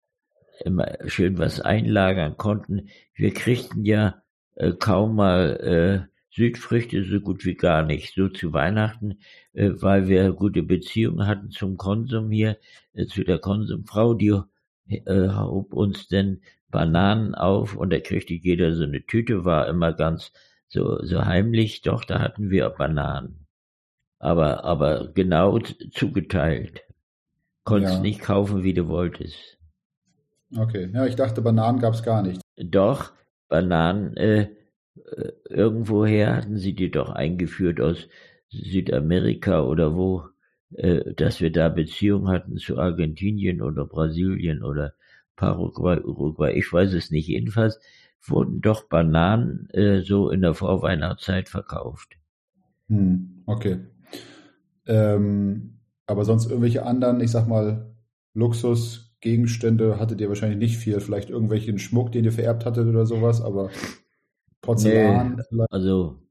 immer 0.65 0.97
schön 1.07 1.37
was 1.37 1.61
einlagern 1.61 2.39
konnten. 2.39 2.89
Wir 3.15 3.35
kriegten 3.35 3.85
ja 3.85 4.23
äh, 4.55 4.73
kaum 4.73 5.17
mal 5.17 6.09
äh, 6.09 6.13
Südfrüchte, 6.35 7.05
so 7.05 7.21
gut 7.21 7.45
wie 7.45 7.57
gar 7.57 7.83
nicht, 7.83 8.15
so 8.15 8.31
zu 8.31 8.55
Weihnachten, 8.55 9.19
äh, 9.53 9.71
weil 9.75 10.09
wir 10.09 10.33
gute 10.33 10.63
Beziehungen 10.63 11.27
hatten 11.27 11.51
zum 11.51 11.77
Konsum 11.77 12.31
hier, 12.31 12.57
äh, 12.95 13.05
zu 13.05 13.23
der 13.23 13.39
Konsumfrau, 13.39 14.15
die 14.15 14.41
äh, 14.89 15.29
hob 15.29 15.75
uns 15.75 16.09
denn 16.09 16.41
Bananen 16.71 17.35
auf 17.35 17.77
und 17.77 17.93
da 17.93 18.01
kriegte 18.01 18.33
jeder 18.33 18.75
so 18.75 18.85
eine 18.85 19.05
Tüte, 19.05 19.45
war 19.45 19.69
immer 19.69 19.93
ganz 19.93 20.33
so, 20.69 21.05
so 21.05 21.27
heimlich, 21.27 21.83
doch 21.83 22.05
da 22.05 22.21
hatten 22.21 22.49
wir 22.49 22.71
Bananen 22.71 23.42
aber, 24.23 24.65
aber 24.65 25.09
genau 25.13 25.59
zugeteilt. 25.59 26.83
Konntest 27.65 27.97
ja. 27.97 28.01
nicht 28.01 28.21
kaufen, 28.21 28.63
wie 28.63 28.73
du 28.73 28.87
wolltest. 28.87 29.59
Okay, 30.57 30.91
ja, 30.93 31.07
ich 31.07 31.17
dachte, 31.17 31.43
Bananen 31.43 31.81
gab 31.81 31.95
es 31.95 32.03
gar 32.03 32.23
nicht. 32.23 32.41
Doch, 32.57 33.13
Bananen, 33.49 34.17
äh, 34.17 34.43
äh, 34.95 35.33
irgendwoher 35.49 36.37
hatten 36.37 36.57
sie 36.57 36.75
die 36.75 36.91
doch 36.91 37.11
eingeführt 37.11 37.81
aus 37.81 38.09
Südamerika 38.51 39.65
oder 39.65 39.97
wo, 39.97 40.25
äh, 40.75 41.15
dass 41.15 41.41
wir 41.41 41.51
da 41.51 41.69
Beziehungen 41.69 42.29
hatten 42.29 42.59
zu 42.59 42.79
Argentinien 42.79 43.61
oder 43.61 43.87
Brasilien 43.87 44.63
oder 44.63 44.95
Paraguay, 45.35 45.99
Uruguay, 46.01 46.53
ich 46.53 46.73
weiß 46.73 46.93
es 46.93 47.11
nicht. 47.11 47.27
Jedenfalls 47.27 47.81
wurden 48.25 48.61
doch 48.61 48.85
Bananen 48.89 49.69
äh, 49.71 50.03
so 50.03 50.31
in 50.31 50.43
der 50.43 50.55
Vorweihnachtszeit 50.55 51.49
verkauft. 51.49 52.17
Hm, 52.89 53.43
okay. 53.47 53.81
Ähm, 54.87 55.81
aber 56.07 56.25
sonst 56.25 56.47
irgendwelche 56.47 56.85
anderen, 56.85 57.21
ich 57.21 57.31
sag 57.31 57.47
mal, 57.47 57.95
Luxusgegenstände 58.35 59.99
hattet 59.99 60.21
ihr 60.21 60.29
wahrscheinlich 60.29 60.59
nicht 60.59 60.77
viel. 60.77 61.01
Vielleicht 61.01 61.31
irgendwelchen 61.31 61.79
Schmuck, 61.79 62.13
den 62.13 62.25
ihr 62.25 62.33
vererbt 62.33 62.65
hattet 62.65 62.87
oder 62.87 63.07
sowas, 63.07 63.41
aber 63.41 63.71
Porzellan. 64.61 65.43
Nee, 65.51 65.65
also, 65.71 66.23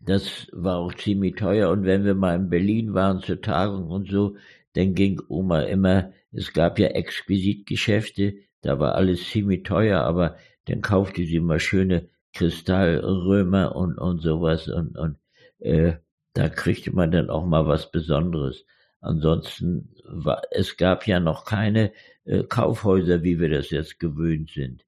das 0.00 0.48
war 0.52 0.78
auch 0.78 0.94
ziemlich 0.94 1.36
teuer. 1.36 1.70
Und 1.70 1.84
wenn 1.84 2.04
wir 2.04 2.14
mal 2.14 2.36
in 2.36 2.50
Berlin 2.50 2.94
waren 2.94 3.20
zur 3.20 3.40
Tagung 3.40 3.88
und 3.88 4.10
so, 4.10 4.36
dann 4.74 4.94
ging 4.94 5.20
Oma 5.28 5.60
immer, 5.62 6.12
es 6.32 6.52
gab 6.52 6.78
ja 6.78 6.88
Exquisitgeschäfte, 6.88 8.34
da 8.60 8.78
war 8.78 8.94
alles 8.94 9.28
ziemlich 9.28 9.62
teuer, 9.62 10.00
aber 10.00 10.36
dann 10.66 10.80
kaufte 10.80 11.24
sie 11.24 11.36
immer 11.36 11.58
schöne 11.58 12.08
Kristallrömer 12.32 13.76
und, 13.76 13.98
und 13.98 14.20
sowas 14.20 14.68
und, 14.68 14.98
und 14.98 15.16
äh, 15.60 15.94
da 16.34 16.48
kriegte 16.48 16.94
man 16.94 17.10
dann 17.10 17.30
auch 17.30 17.46
mal 17.46 17.66
was 17.66 17.90
Besonderes. 17.90 18.64
Ansonsten 19.00 19.94
war, 20.04 20.42
es 20.50 20.76
gab 20.76 21.06
ja 21.06 21.20
noch 21.20 21.44
keine 21.44 21.92
äh, 22.24 22.42
Kaufhäuser, 22.42 23.22
wie 23.22 23.40
wir 23.40 23.48
das 23.48 23.70
jetzt 23.70 23.98
gewöhnt 23.98 24.50
sind. 24.50 24.84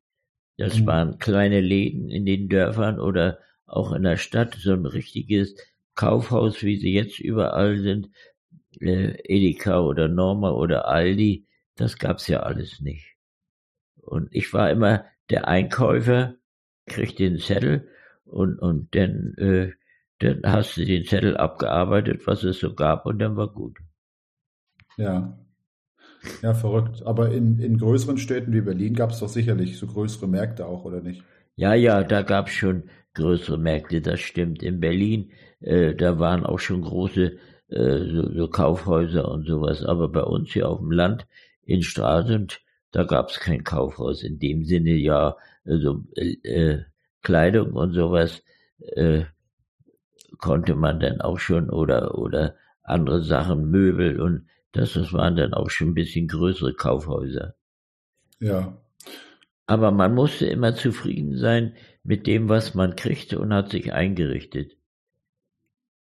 Das 0.57 0.79
mhm. 0.79 0.87
waren 0.87 1.19
kleine 1.19 1.61
Läden 1.61 2.11
in 2.11 2.25
den 2.25 2.49
Dörfern 2.49 2.99
oder 2.99 3.39
auch 3.67 3.93
in 3.93 4.03
der 4.03 4.17
Stadt, 4.17 4.55
so 4.55 4.73
ein 4.73 4.87
richtiges 4.87 5.57
Kaufhaus, 5.95 6.63
wie 6.63 6.77
sie 6.77 6.93
jetzt 6.93 7.19
überall 7.19 7.79
sind, 7.79 8.11
äh, 8.81 9.17
Edeka 9.25 9.81
oder 9.81 10.09
Norma 10.09 10.51
oder 10.51 10.89
Aldi, 10.89 11.47
das 11.77 11.99
gab's 11.99 12.27
ja 12.27 12.41
alles 12.41 12.81
nicht. 12.81 13.17
Und 13.97 14.29
ich 14.33 14.53
war 14.53 14.71
immer 14.71 15.05
der 15.31 15.49
Einkäufer, 15.49 16.37
kriegte 16.87 17.25
den 17.25 17.39
Zettel 17.39 17.89
und, 18.25 18.59
und 18.59 18.95
dann, 18.95 19.35
äh, 19.39 19.73
dann 20.19 20.41
hast 20.45 20.77
du 20.77 20.85
den 20.85 21.05
Zettel 21.05 21.37
abgearbeitet, 21.37 22.27
was 22.27 22.43
es 22.43 22.61
so 22.61 22.75
gab 22.75 23.07
und 23.07 23.19
dann 23.19 23.37
war 23.37 23.49
gut. 23.49 23.79
Ja. 24.97 25.39
Ja, 26.43 26.55
verrückt. 26.55 27.03
Aber 27.05 27.31
in, 27.31 27.59
in 27.59 27.79
größeren 27.79 28.19
Städten 28.19 28.53
wie 28.53 28.61
Berlin 28.61 28.95
gab 28.95 29.11
es 29.11 29.21
doch 29.21 29.29
sicherlich 29.29 29.79
so 29.79 29.87
größere 29.87 30.27
Märkte 30.27 30.67
auch, 30.67 30.85
oder 30.85 31.01
nicht? 31.01 31.23
Ja, 31.57 31.75
ja, 31.75 32.03
da 32.03 32.23
gab 32.23 32.49
es 32.49 32.55
schon 32.55 32.85
größere 33.15 33.59
Märkte, 33.59 34.01
das 34.01 34.21
stimmt. 34.21 34.63
In 34.63 34.81
Berlin, 34.81 35.33
äh, 35.61 35.95
da 35.95 36.19
waren 36.19 36.45
auch 36.45 36.59
schon 36.59 36.83
große 36.83 37.39
äh, 37.69 37.99
so, 37.99 38.33
so 38.33 38.49
Kaufhäuser 38.49 39.29
und 39.29 39.47
sowas. 39.47 39.85
Aber 39.85 40.09
bei 40.09 40.23
uns 40.23 40.53
hier 40.53 40.69
auf 40.69 40.79
dem 40.79 40.91
Land 40.91 41.27
in 41.63 41.83
Stralsund, 41.83 42.61
da 42.93 43.05
gab 43.05 43.31
es 43.31 43.41
kein 43.41 43.65
Kaufhaus 43.65 44.23
in 44.23 44.39
dem 44.39 44.65
Sinne, 44.65 44.93
ja, 44.93 45.37
also 45.65 46.05
äh, 46.15 46.79
Kleidung 47.23 47.73
und 47.73 47.93
sowas 47.93 48.43
äh, 48.79 49.25
konnte 50.39 50.75
man 50.75 51.01
dann 51.01 51.21
auch 51.21 51.39
schon 51.39 51.71
oder 51.71 52.17
oder 52.17 52.57
andere 52.83 53.23
Sachen, 53.23 53.71
Möbel 53.71 54.21
und 54.21 54.47
das, 54.73 54.93
das 54.93 55.13
waren 55.13 55.37
dann 55.37 55.55
auch 55.55 55.71
schon 55.71 55.89
ein 55.89 55.95
bisschen 55.95 56.29
größere 56.29 56.75
Kaufhäuser. 56.75 57.55
Ja. 58.41 58.77
Aber 59.67 59.91
man 59.91 60.15
musste 60.15 60.47
immer 60.47 60.75
zufrieden 60.75 61.37
sein 61.37 61.75
mit 62.05 62.27
dem, 62.27 62.49
was 62.49 62.75
man 62.75 62.95
kriegte 62.95 63.39
und 63.39 63.53
hat 63.53 63.71
sich 63.71 63.93
eingerichtet. 63.93 64.77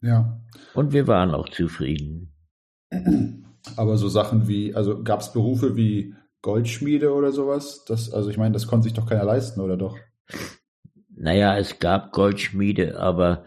Ja. 0.01 0.41
Und 0.73 0.93
wir 0.93 1.07
waren 1.07 1.33
auch 1.33 1.49
zufrieden. 1.49 2.33
Aber 3.75 3.97
so 3.97 4.07
Sachen 4.09 4.47
wie, 4.47 4.75
also 4.75 5.01
gab 5.01 5.21
es 5.21 5.33
Berufe 5.33 5.75
wie 5.75 6.13
Goldschmiede 6.41 7.13
oder 7.13 7.31
sowas? 7.31 7.83
Das, 7.85 8.11
also 8.13 8.29
ich 8.29 8.37
meine, 8.37 8.53
das 8.53 8.67
konnte 8.67 8.83
sich 8.83 8.93
doch 8.93 9.07
keiner 9.07 9.23
leisten, 9.25 9.59
oder 9.59 9.75
doch? 9.75 9.97
Naja, 11.15 11.57
es 11.57 11.79
gab 11.79 12.11
Goldschmiede, 12.11 12.99
aber 12.99 13.43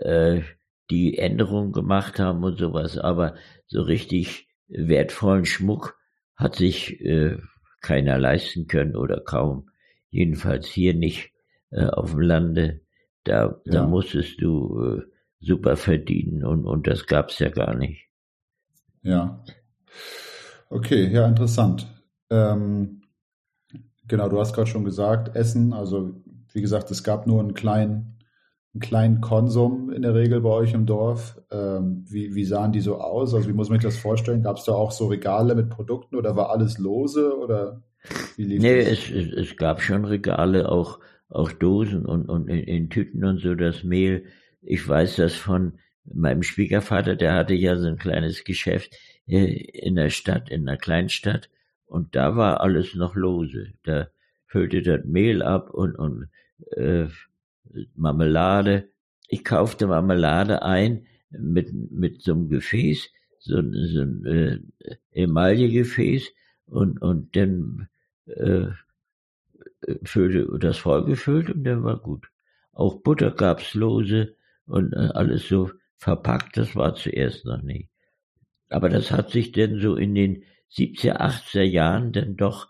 äh, 0.00 0.42
die 0.90 1.18
Änderungen 1.18 1.72
gemacht 1.72 2.18
haben 2.18 2.42
und 2.42 2.58
sowas, 2.58 2.98
aber 2.98 3.34
so 3.66 3.82
richtig 3.82 4.48
wertvollen 4.68 5.44
Schmuck 5.44 5.98
hat 6.36 6.56
sich 6.56 7.00
äh, 7.00 7.38
keiner 7.80 8.18
leisten 8.18 8.66
können 8.66 8.96
oder 8.96 9.20
kaum. 9.20 9.70
Jedenfalls 10.10 10.66
hier 10.66 10.94
nicht 10.94 11.32
äh, 11.70 11.86
auf 11.86 12.10
dem 12.10 12.20
Lande. 12.20 12.80
Da, 13.24 13.60
ja. 13.64 13.72
da 13.72 13.86
musstest 13.86 14.40
du 14.40 14.82
äh, 14.82 15.02
super 15.40 15.76
verdienen 15.76 16.44
und, 16.44 16.66
und 16.66 16.86
das 16.86 17.06
gab's 17.06 17.38
ja 17.38 17.50
gar 17.50 17.74
nicht. 17.74 18.08
Ja. 19.02 19.42
Okay, 20.68 21.08
ja, 21.08 21.26
interessant. 21.26 21.86
Ähm, 22.30 23.02
genau, 24.06 24.28
du 24.28 24.38
hast 24.38 24.54
gerade 24.54 24.68
schon 24.68 24.84
gesagt, 24.84 25.34
Essen, 25.34 25.72
also 25.72 26.22
wie 26.52 26.60
gesagt, 26.60 26.90
es 26.90 27.02
gab 27.02 27.26
nur 27.26 27.40
einen 27.40 27.54
kleinen, 27.54 28.18
einen 28.72 28.80
kleinen 28.80 29.20
Konsum 29.20 29.90
in 29.90 30.02
der 30.02 30.14
Regel 30.14 30.40
bei 30.40 30.50
euch 30.50 30.74
im 30.74 30.86
Dorf. 30.86 31.40
Ähm, 31.50 32.04
wie, 32.08 32.34
wie 32.34 32.44
sahen 32.44 32.72
die 32.72 32.80
so 32.80 33.00
aus? 33.00 33.34
Also 33.34 33.48
wie 33.48 33.52
muss 33.52 33.68
man 33.68 33.80
sich 33.80 33.88
das 33.88 33.98
vorstellen? 33.98 34.42
Gab 34.42 34.58
es 34.58 34.64
da 34.64 34.72
auch 34.72 34.92
so 34.92 35.08
Regale 35.08 35.54
mit 35.54 35.70
Produkten 35.70 36.16
oder 36.16 36.36
war 36.36 36.50
alles 36.50 36.78
lose 36.78 37.36
oder 37.36 37.82
wie 38.36 38.44
lief 38.44 38.62
nee, 38.62 38.78
das? 38.78 38.92
Es, 38.92 39.10
es, 39.10 39.32
es 39.32 39.56
gab 39.56 39.82
schon 39.82 40.04
Regale, 40.04 40.70
auch, 40.70 41.00
auch 41.28 41.50
Dosen 41.50 42.06
und, 42.06 42.28
und 42.28 42.48
in, 42.48 42.60
in 42.60 42.90
Tüten 42.90 43.24
und 43.24 43.40
so 43.40 43.54
das 43.54 43.82
Mehl. 43.82 44.24
Ich 44.62 44.86
weiß 44.86 45.16
das 45.16 45.34
von 45.34 45.78
meinem 46.04 46.42
Schwiegervater, 46.42 47.16
der 47.16 47.34
hatte 47.34 47.54
ja 47.54 47.76
so 47.76 47.88
ein 47.88 47.98
kleines 47.98 48.44
Geschäft 48.44 48.96
äh, 49.26 49.52
in 49.52 49.96
der 49.96 50.10
Stadt, 50.10 50.48
in 50.48 50.68
einer 50.68 50.78
Kleinstadt 50.78 51.50
und 51.86 52.14
da 52.14 52.36
war 52.36 52.60
alles 52.60 52.94
noch 52.94 53.16
lose. 53.16 53.72
Da 53.82 54.08
füllte 54.46 54.82
das 54.82 55.04
Mehl 55.04 55.42
ab 55.42 55.70
und, 55.70 55.96
und 55.96 56.28
äh, 56.76 57.06
Marmelade. 57.94 58.90
Ich 59.28 59.44
kaufte 59.44 59.86
Marmelade 59.86 60.62
ein 60.62 61.06
mit, 61.30 61.72
mit 61.72 62.22
so 62.22 62.32
einem 62.32 62.48
Gefäß, 62.48 63.10
so, 63.38 63.62
so 63.62 64.00
ein 64.00 64.24
äh, 64.26 64.96
Emaillegefäß 65.12 66.30
und, 66.66 67.00
und 67.00 67.36
dann 67.36 67.88
äh, 68.26 68.66
füllte 70.04 70.58
das 70.58 70.78
vollgefüllt 70.78 71.50
und 71.50 71.64
dann 71.64 71.84
war 71.84 71.98
gut. 71.98 72.28
Auch 72.72 73.00
Butter 73.02 73.30
gab's 73.30 73.74
lose 73.74 74.36
und 74.66 74.92
äh, 74.92 75.10
alles 75.14 75.48
so 75.48 75.70
verpackt, 75.96 76.56
das 76.56 76.74
war 76.76 76.94
zuerst 76.94 77.44
noch 77.44 77.62
nicht. 77.62 77.88
Aber 78.68 78.88
das 78.88 79.10
hat 79.10 79.30
sich 79.30 79.52
denn 79.52 79.80
so 79.80 79.96
in 79.96 80.14
den 80.14 80.44
70er, 80.72 81.20
80er 81.20 81.62
Jahren 81.62 82.12
dann 82.12 82.36
doch 82.36 82.68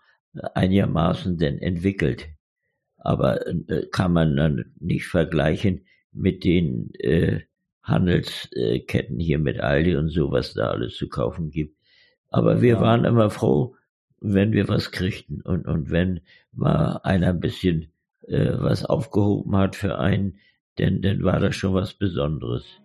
einigermaßen 0.53 1.37
denn 1.37 1.59
entwickelt 1.59 2.27
aber 3.01 3.45
äh, 3.47 3.87
kann 3.91 4.13
man 4.13 4.35
dann 4.35 4.73
nicht 4.79 5.07
vergleichen 5.07 5.85
mit 6.11 6.43
den 6.43 6.93
äh, 6.95 7.41
Handelsketten 7.83 9.19
hier 9.19 9.39
mit 9.39 9.59
Aldi 9.59 9.95
und 9.95 10.09
so, 10.09 10.31
was 10.31 10.53
da 10.53 10.71
alles 10.71 10.95
zu 10.95 11.09
kaufen 11.09 11.49
gibt. 11.49 11.77
Aber 12.29 12.61
wir 12.61 12.75
ja. 12.75 12.81
waren 12.81 13.05
immer 13.05 13.29
froh, 13.29 13.75
wenn 14.19 14.53
wir 14.53 14.67
was 14.67 14.91
kriegten 14.91 15.41
und, 15.41 15.67
und 15.67 15.89
wenn 15.89 16.21
mal 16.51 16.99
einer 17.03 17.29
ein 17.29 17.39
bisschen 17.39 17.91
äh, 18.27 18.51
was 18.53 18.85
aufgehoben 18.85 19.55
hat 19.57 19.75
für 19.75 19.97
einen, 19.97 20.39
denn 20.77 21.01
dann 21.01 21.23
war 21.23 21.39
das 21.39 21.55
schon 21.55 21.73
was 21.73 21.93
Besonderes. 21.93 22.80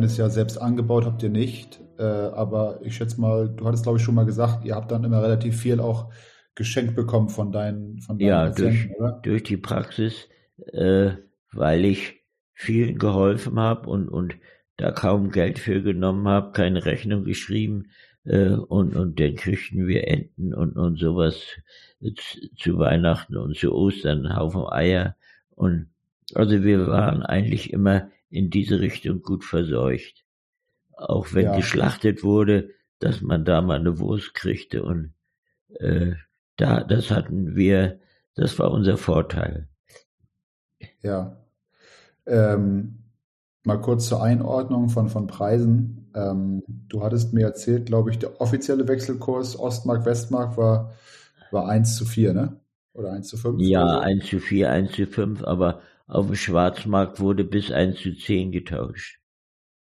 Meinst 0.00 0.18
ja, 0.18 0.28
selbst 0.28 0.58
angebaut 0.58 1.04
habt 1.06 1.22
ihr 1.22 1.30
nicht. 1.30 1.80
Äh, 1.98 2.02
aber 2.02 2.80
ich 2.82 2.96
schätze 2.96 3.20
mal, 3.20 3.48
du 3.48 3.66
hattest 3.66 3.84
glaube 3.84 3.98
ich 3.98 4.04
schon 4.04 4.14
mal 4.14 4.26
gesagt, 4.26 4.64
ihr 4.64 4.74
habt 4.74 4.90
dann 4.90 5.04
immer 5.04 5.22
relativ 5.22 5.58
viel 5.58 5.80
auch 5.80 6.12
geschenkt 6.54 6.94
bekommen 6.94 7.28
von 7.28 7.52
deinen, 7.52 8.00
von 8.00 8.18
deinen 8.18 8.28
ja, 8.28 8.46
Patienten, 8.46 8.88
durch, 8.88 9.00
oder? 9.00 9.20
durch 9.22 9.42
die 9.42 9.56
Praxis, 9.56 10.28
äh, 10.72 11.12
weil 11.52 11.84
ich 11.84 12.24
vielen 12.52 12.98
geholfen 12.98 13.58
habe 13.58 13.88
und, 13.88 14.08
und 14.08 14.36
da 14.76 14.90
kaum 14.90 15.30
Geld 15.30 15.58
für 15.58 15.82
genommen 15.82 16.28
habe, 16.28 16.52
keine 16.52 16.84
Rechnung 16.84 17.24
geschrieben 17.24 17.90
äh, 18.24 18.50
und, 18.50 18.96
und 18.96 19.18
dann 19.18 19.34
kriegten 19.36 19.86
wir 19.86 20.08
Enten 20.08 20.54
und, 20.54 20.76
und 20.76 20.98
sowas 20.98 21.36
zu, 22.00 22.54
zu 22.56 22.78
Weihnachten 22.78 23.36
und 23.36 23.56
zu 23.56 23.72
Ostern, 23.74 24.26
einen 24.26 24.36
Haufen 24.36 24.66
Eier 24.70 25.16
und 25.54 25.88
also 26.34 26.62
wir 26.62 26.86
waren 26.86 27.22
eigentlich 27.22 27.72
immer 27.72 28.10
in 28.28 28.50
diese 28.50 28.80
Richtung 28.80 29.22
gut 29.22 29.44
verseucht. 29.44 30.24
Auch 30.96 31.34
wenn 31.34 31.46
ja. 31.46 31.56
geschlachtet 31.56 32.22
wurde, 32.22 32.70
dass 32.98 33.20
man 33.20 33.44
da 33.44 33.60
mal 33.60 33.78
eine 33.78 33.98
Wurst 33.98 34.34
kriegte 34.34 34.82
und 34.82 35.12
äh, 35.78 36.12
da, 36.56 36.82
das 36.82 37.10
hatten 37.10 37.54
wir, 37.54 38.00
das 38.34 38.58
war 38.58 38.70
unser 38.70 38.96
Vorteil. 38.96 39.68
Ja. 41.02 41.36
Ähm, 42.26 43.02
mal 43.64 43.80
kurz 43.80 44.08
zur 44.08 44.22
Einordnung 44.22 44.88
von, 44.88 45.08
von 45.08 45.26
Preisen. 45.26 46.10
Ähm, 46.14 46.62
du 46.66 47.02
hattest 47.02 47.34
mir 47.34 47.44
erzählt, 47.44 47.86
glaube 47.86 48.10
ich, 48.10 48.18
der 48.18 48.40
offizielle 48.40 48.88
Wechselkurs 48.88 49.58
Ostmark-Westmark 49.58 50.56
war, 50.56 50.92
war 51.50 51.68
1 51.68 51.96
zu 51.96 52.06
4, 52.06 52.32
ne? 52.32 52.60
Oder 52.94 53.12
1 53.12 53.28
zu 53.28 53.36
5? 53.36 53.60
Ja, 53.60 53.86
so? 53.86 53.98
1 53.98 54.26
zu 54.26 54.38
4, 54.40 54.70
1 54.70 54.92
zu 54.92 55.06
5, 55.06 55.44
aber 55.44 55.82
auf 56.06 56.26
dem 56.26 56.36
Schwarzmarkt 56.36 57.20
wurde 57.20 57.44
bis 57.44 57.70
1 57.70 58.00
zu 58.00 58.16
10 58.16 58.52
getauscht. 58.52 59.20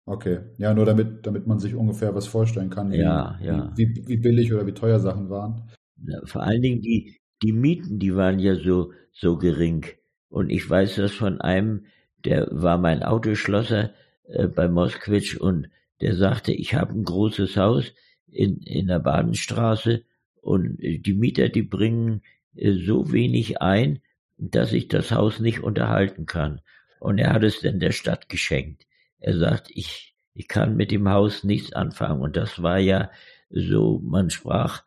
Okay, 0.06 0.40
ja, 0.58 0.74
nur 0.74 0.86
damit, 0.86 1.26
damit 1.26 1.48
man 1.48 1.60
sich 1.60 1.76
ungefähr 1.76 2.16
was 2.16 2.28
vorstellen 2.28 2.70
kann, 2.70 2.92
wie, 2.92 3.00
ja, 3.00 3.38
ja. 3.42 3.74
wie, 3.76 4.04
wie 4.08 4.18
billig 4.18 4.54
oder 4.54 4.66
wie 4.66 4.74
teuer 4.74 5.00
Sachen 5.00 5.30
waren. 5.30 5.70
Ja, 6.02 6.22
vor 6.24 6.44
allen 6.44 6.62
Dingen 6.62 6.82
die, 6.82 7.20
die 7.42 7.52
Mieten, 7.52 8.00
die 8.00 8.16
waren 8.16 8.40
ja 8.40 8.56
so, 8.56 8.94
so 9.12 9.38
gering. 9.38 9.86
Und 10.30 10.50
ich 10.50 10.70
weiß 10.70 10.96
das 10.96 11.12
von 11.12 11.42
einem, 11.42 11.88
der 12.24 12.48
war 12.52 12.78
mein 12.78 13.04
Autoschlosser 13.04 13.92
äh, 14.28 14.48
bei 14.48 14.70
Moskwitsch 14.70 15.36
und 15.36 15.70
der 16.00 16.16
sagte, 16.16 16.54
ich 16.54 16.74
habe 16.74 16.94
ein 16.94 17.04
großes 17.04 17.58
Haus 17.58 17.94
in, 18.28 18.58
in 18.62 18.88
der 18.88 19.00
Badenstraße 19.00 20.04
und 20.42 20.78
die 20.80 21.14
Mieter, 21.14 21.50
die 21.50 21.64
bringen 21.64 22.22
äh, 22.56 22.74
so 22.74 23.12
wenig 23.12 23.62
ein, 23.62 24.00
dass 24.38 24.74
ich 24.74 24.88
das 24.88 25.12
Haus 25.12 25.40
nicht 25.40 25.62
unterhalten 25.62 26.26
kann. 26.26 26.62
Und 27.00 27.18
er 27.18 27.34
hat 27.34 27.44
es 27.44 27.60
denn 27.60 27.80
der 27.80 27.92
Stadt 27.92 28.30
geschenkt. 28.30 28.86
Er 29.20 29.38
sagt, 29.38 29.70
ich, 29.74 30.16
ich 30.34 30.48
kann 30.48 30.76
mit 30.76 30.92
dem 30.92 31.10
Haus 31.10 31.44
nichts 31.44 31.74
anfangen. 31.74 32.22
Und 32.22 32.38
das 32.38 32.62
war 32.62 32.78
ja 32.78 33.12
so, 33.50 34.00
man 34.04 34.30
sprach, 34.30 34.84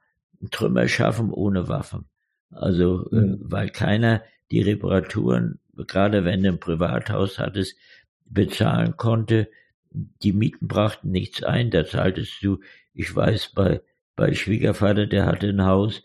Trümmer 0.51 0.89
schaffen 0.89 1.31
ohne 1.31 1.69
Waffen. 1.69 2.07
Also, 2.51 3.07
mhm. 3.11 3.39
weil 3.43 3.71
keiner 3.71 4.23
die 4.51 4.63
Reparaturen, 4.63 5.61
gerade 5.77 6.25
wenn 6.25 6.43
du 6.43 6.51
ein 6.51 6.61
Privathaus 6.61 7.39
hattest, 7.39 7.77
bezahlen 8.25 8.97
konnte, 8.97 9.49
die 9.91 10.33
Mieten 10.33 10.69
brachten 10.69 11.11
nichts 11.11 11.43
ein, 11.43 11.71
da 11.71 11.85
zahltest 11.85 12.43
du, 12.43 12.61
ich 12.95 13.15
weiß, 13.15 13.53
bei, 13.55 13.83
bei 14.17 14.35
Schwiegervater, 14.35 15.07
der 15.07 15.27
hatte 15.27 15.49
ein 15.49 15.65
Haus, 15.65 16.03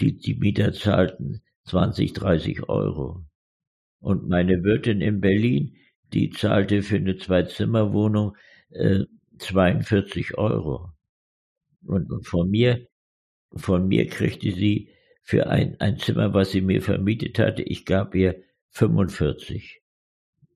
die, 0.00 0.16
die 0.16 0.34
Mieter 0.34 0.72
zahlten 0.72 1.42
20, 1.68 2.12
30 2.12 2.68
Euro. 2.68 3.24
Und 4.00 4.28
meine 4.28 4.62
Wirtin 4.62 5.00
in 5.00 5.20
Berlin, 5.20 5.76
die 6.12 6.30
zahlte 6.30 6.82
für 6.82 6.96
eine 6.96 7.16
Zwei-Zimmer-Wohnung 7.16 8.36
äh, 8.70 9.04
42 9.38 10.38
Euro. 10.38 10.92
Und, 11.84 12.10
und 12.10 12.26
von 12.26 12.50
mir, 12.50 12.86
von 13.54 13.86
mir 13.86 14.06
kriegte 14.08 14.52
sie 14.52 14.90
für 15.22 15.48
ein, 15.48 15.78
ein 15.80 15.98
Zimmer, 15.98 16.32
was 16.32 16.52
sie 16.52 16.60
mir 16.60 16.80
vermietet 16.80 17.38
hatte, 17.38 17.62
ich 17.62 17.84
gab 17.84 18.14
ihr 18.14 18.42
45. 18.70 19.82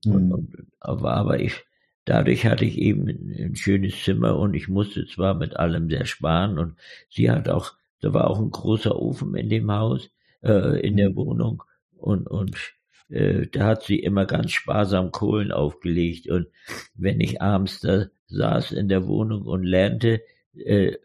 Mhm. 0.05 0.11
Und, 0.11 0.31
und, 0.31 0.55
aber, 0.79 1.13
aber 1.13 1.39
ich, 1.39 1.63
dadurch 2.05 2.45
hatte 2.45 2.65
ich 2.65 2.77
eben 2.77 3.07
ein, 3.07 3.35
ein 3.39 3.55
schönes 3.55 4.03
Zimmer 4.03 4.37
und 4.37 4.53
ich 4.53 4.67
musste 4.67 5.05
zwar 5.05 5.35
mit 5.35 5.55
allem 5.57 5.89
sehr 5.89 6.05
sparen 6.05 6.57
und 6.57 6.75
sie 7.09 7.29
hat 7.29 7.49
auch, 7.49 7.73
da 8.01 8.13
war 8.13 8.29
auch 8.29 8.39
ein 8.39 8.51
großer 8.51 8.99
Ofen 8.99 9.35
in 9.35 9.49
dem 9.49 9.71
Haus, 9.71 10.09
äh, 10.43 10.79
in 10.79 10.97
der. 10.97 11.15
Wohnung 11.15 11.63
und, 11.95 12.27
und 12.27 12.57
äh, 13.09 13.47
da 13.47 13.65
hat 13.67 13.83
sie 13.83 13.99
immer 13.99 14.25
ganz 14.25 14.51
sparsam 14.51 15.11
Kohlen 15.11 15.51
aufgelegt 15.51 16.29
und 16.29 16.47
wenn 16.95 17.19
ich 17.19 17.41
abends 17.41 17.79
da 17.81 18.07
saß 18.27 18.71
in 18.73 18.89
der 18.89 19.07
Wohnung 19.07 19.43
und 19.43 19.63
lernte 19.63 20.21
äh, 20.55 20.97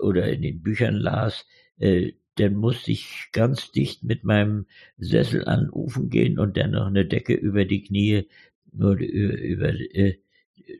oder 0.00 0.30
in 0.30 0.42
den 0.42 0.62
Büchern 0.62 0.96
las, 0.96 1.46
äh, 1.78 2.12
dann 2.36 2.54
musste 2.54 2.90
ich 2.90 3.28
ganz 3.32 3.70
dicht 3.70 4.02
mit 4.02 4.24
meinem 4.24 4.66
Sessel 4.98 5.46
an 5.46 5.60
den 5.60 5.70
Ofen 5.70 6.10
gehen 6.10 6.38
und 6.38 6.56
dann 6.56 6.72
noch 6.72 6.86
eine 6.86 7.06
Decke 7.06 7.34
über 7.34 7.64
die 7.64 7.82
Knie, 7.82 8.28
nur 8.72 8.96
über, 8.96 9.38
über 9.38 9.68
äh, 9.68 10.18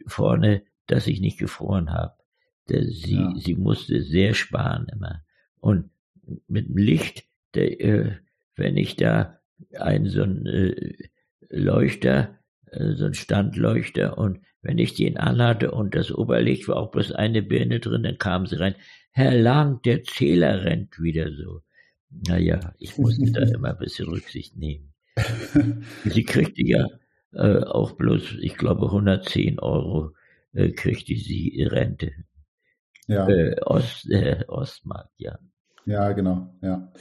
vorne, 0.07 0.63
dass 0.87 1.07
ich 1.07 1.21
nicht 1.21 1.39
gefroren 1.39 1.91
habe. 1.91 2.15
Sie, 2.67 3.15
ja. 3.15 3.35
sie 3.37 3.55
musste 3.55 4.03
sehr 4.03 4.35
sparen 4.35 4.87
immer. 4.93 5.23
Und 5.61 5.91
mit 6.49 6.69
dem 6.69 6.77
Licht, 6.77 7.25
der, 7.55 7.81
äh, 7.81 8.13
wenn 8.57 8.77
ich 8.77 8.97
da 8.97 9.41
einen 9.79 10.09
so 10.09 10.23
einen 10.23 10.47
äh, 10.47 10.93
Leuchter, 11.49 12.39
äh, 12.71 12.95
so 12.95 13.05
einen 13.05 13.15
Standleuchter 13.15 14.19
und 14.19 14.41
wenn 14.63 14.79
ich 14.79 14.95
den 14.95 15.19
anhatte 15.19 15.71
und 15.73 15.95
das 15.95 16.11
Oberlicht 16.11 16.69
war 16.69 16.77
auch 16.77 16.91
bloß 16.91 17.13
eine 17.13 17.43
Birne 17.43 17.81
drin, 17.81 18.03
dann 18.03 18.19
kamen 18.19 18.47
sie 18.47 18.59
rein. 18.59 18.75
Herr 19.11 19.35
Lang, 19.35 19.83
der 19.83 20.03
Zähler 20.05 20.65
rennt 20.65 21.01
wieder 21.01 21.31
so. 21.33 21.61
Naja, 22.27 22.75
ich 22.79 22.97
musste 22.97 23.31
da 23.31 23.43
immer 23.43 23.71
ein 23.71 23.79
bisschen 23.79 24.09
Rücksicht 24.09 24.57
nehmen. 24.57 24.95
sie 26.05 26.25
kriegte 26.25 26.65
ja 26.65 26.87
äh, 27.33 27.59
auch 27.59 27.93
bloß, 27.93 28.39
ich 28.41 28.57
glaube, 28.57 28.87
110 28.87 29.59
Euro 29.59 30.13
äh, 30.53 30.71
kriegte 30.71 31.15
sie 31.15 31.63
Rente. 31.63 32.13
Ja. 33.07 33.29
Äh, 33.29 33.61
Ost, 33.63 34.11
äh, 34.11 34.45
Ostmark, 34.49 35.11
ja. 35.19 35.39
Ja, 35.87 36.13
genau, 36.13 36.55
ja. 36.63 36.93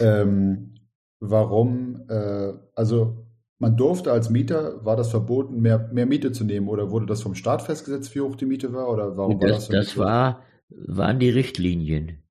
Ähm, 0.00 0.74
warum, 1.20 2.04
äh, 2.08 2.52
also 2.74 3.26
man 3.58 3.76
durfte 3.76 4.12
als 4.12 4.28
Mieter, 4.28 4.84
war 4.84 4.96
das 4.96 5.10
verboten, 5.10 5.60
mehr, 5.60 5.88
mehr 5.92 6.06
Miete 6.06 6.32
zu 6.32 6.44
nehmen 6.44 6.68
oder 6.68 6.90
wurde 6.90 7.06
das 7.06 7.22
vom 7.22 7.34
Staat 7.34 7.62
festgesetzt, 7.62 8.14
wie 8.14 8.20
hoch 8.20 8.36
die 8.36 8.46
Miete 8.46 8.72
war 8.72 8.90
oder 8.90 9.16
warum 9.16 9.40
das, 9.40 9.50
war 9.50 9.56
das? 9.56 9.68
Das 9.68 9.96
war, 9.96 10.42
waren 10.68 11.18
die 11.18 11.30
Richtlinien. 11.30 12.22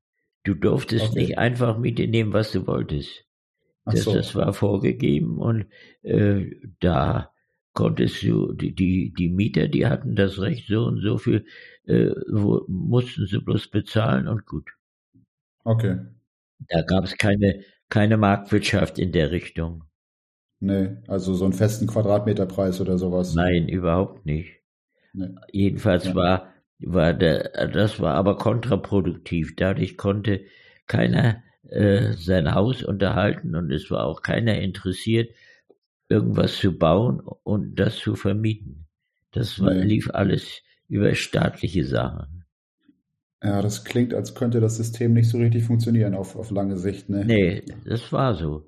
Du 0.43 0.53
durftest 0.53 1.11
okay. 1.11 1.19
nicht 1.19 1.37
einfach 1.39 1.79
Miete 1.79 2.07
nehmen, 2.07 2.33
was 2.33 2.51
du 2.51 2.67
wolltest. 2.67 3.25
Das, 3.85 4.03
so. 4.03 4.13
das 4.13 4.35
war 4.35 4.53
vorgegeben 4.53 5.37
und 5.37 5.67
äh, 6.01 6.51
da 6.79 7.31
konntest 7.73 8.23
du, 8.23 8.53
die, 8.53 8.73
die, 8.73 9.13
die 9.13 9.29
Mieter, 9.29 9.67
die 9.67 9.85
hatten 9.85 10.15
das 10.15 10.39
Recht, 10.39 10.67
so 10.67 10.85
und 10.85 11.01
so 11.01 11.17
viel, 11.17 11.45
äh, 11.85 12.09
wo, 12.31 12.65
mussten 12.67 13.27
sie 13.27 13.39
bloß 13.39 13.67
bezahlen 13.67 14.27
und 14.27 14.45
gut. 14.45 14.71
Okay. 15.65 15.97
Da 16.69 16.82
gab 16.84 17.04
es 17.04 17.17
keine, 17.17 17.62
keine 17.89 18.17
Marktwirtschaft 18.17 18.97
in 18.97 19.12
der 19.12 19.32
Richtung. 19.32 19.84
Nee, 20.60 20.97
also 21.08 21.34
so 21.34 21.43
einen 21.43 21.54
festen 21.54 21.88
Quadratmeterpreis 21.88 22.80
oder 22.80 22.97
sowas. 22.97 23.36
Nein, 23.36 23.67
überhaupt 23.67 24.25
nicht. 24.25 24.62
Nee. 25.13 25.36
Jedenfalls 25.51 26.06
ja. 26.06 26.15
war, 26.15 26.54
war 26.80 27.13
der, 27.13 27.67
das 27.67 27.99
war 27.99 28.15
aber 28.15 28.38
kontraproduktiv. 28.38 29.56
Dadurch 29.58 29.97
konnte 29.97 30.45
keiner 30.88 31.43
äh, 31.69 32.13
sein 32.13 32.54
Haus 32.54 32.84
unterhalten 32.84 33.56
und 33.56 33.71
es 33.71 33.91
war 33.91 34.06
auch 34.06 34.21
keiner 34.21 34.60
interessiert, 34.60 35.36
irgendwas 36.10 36.58
zu 36.58 36.78
bauen 36.78 37.19
und 37.19 37.75
das 37.75 37.97
zu 37.97 38.15
vermieten. 38.15 38.88
Das 39.32 39.60
war, 39.60 39.73
nee. 39.73 39.84
lief 39.84 40.10
alles 40.13 40.62
über 40.88 41.13
staatliche 41.15 41.84
Sachen. 41.84 42.44
Ja, 43.45 43.62
das 43.62 43.84
klingt, 43.84 44.15
als 44.15 44.34
könnte 44.34 44.60
das 44.60 44.77
System 44.77 45.13
nicht 45.13 45.29
so 45.29 45.38
richtig 45.38 45.65
funktionieren 45.65 46.15
auf, 46.15 46.36
auf 46.36 46.49
lange 46.49 46.77
Sicht. 46.77 47.10
Ne? 47.10 47.25
Nee, 47.25 47.62
das 47.86 48.12
war 48.12 48.34
so. 48.34 48.67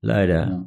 Leider. 0.00 0.66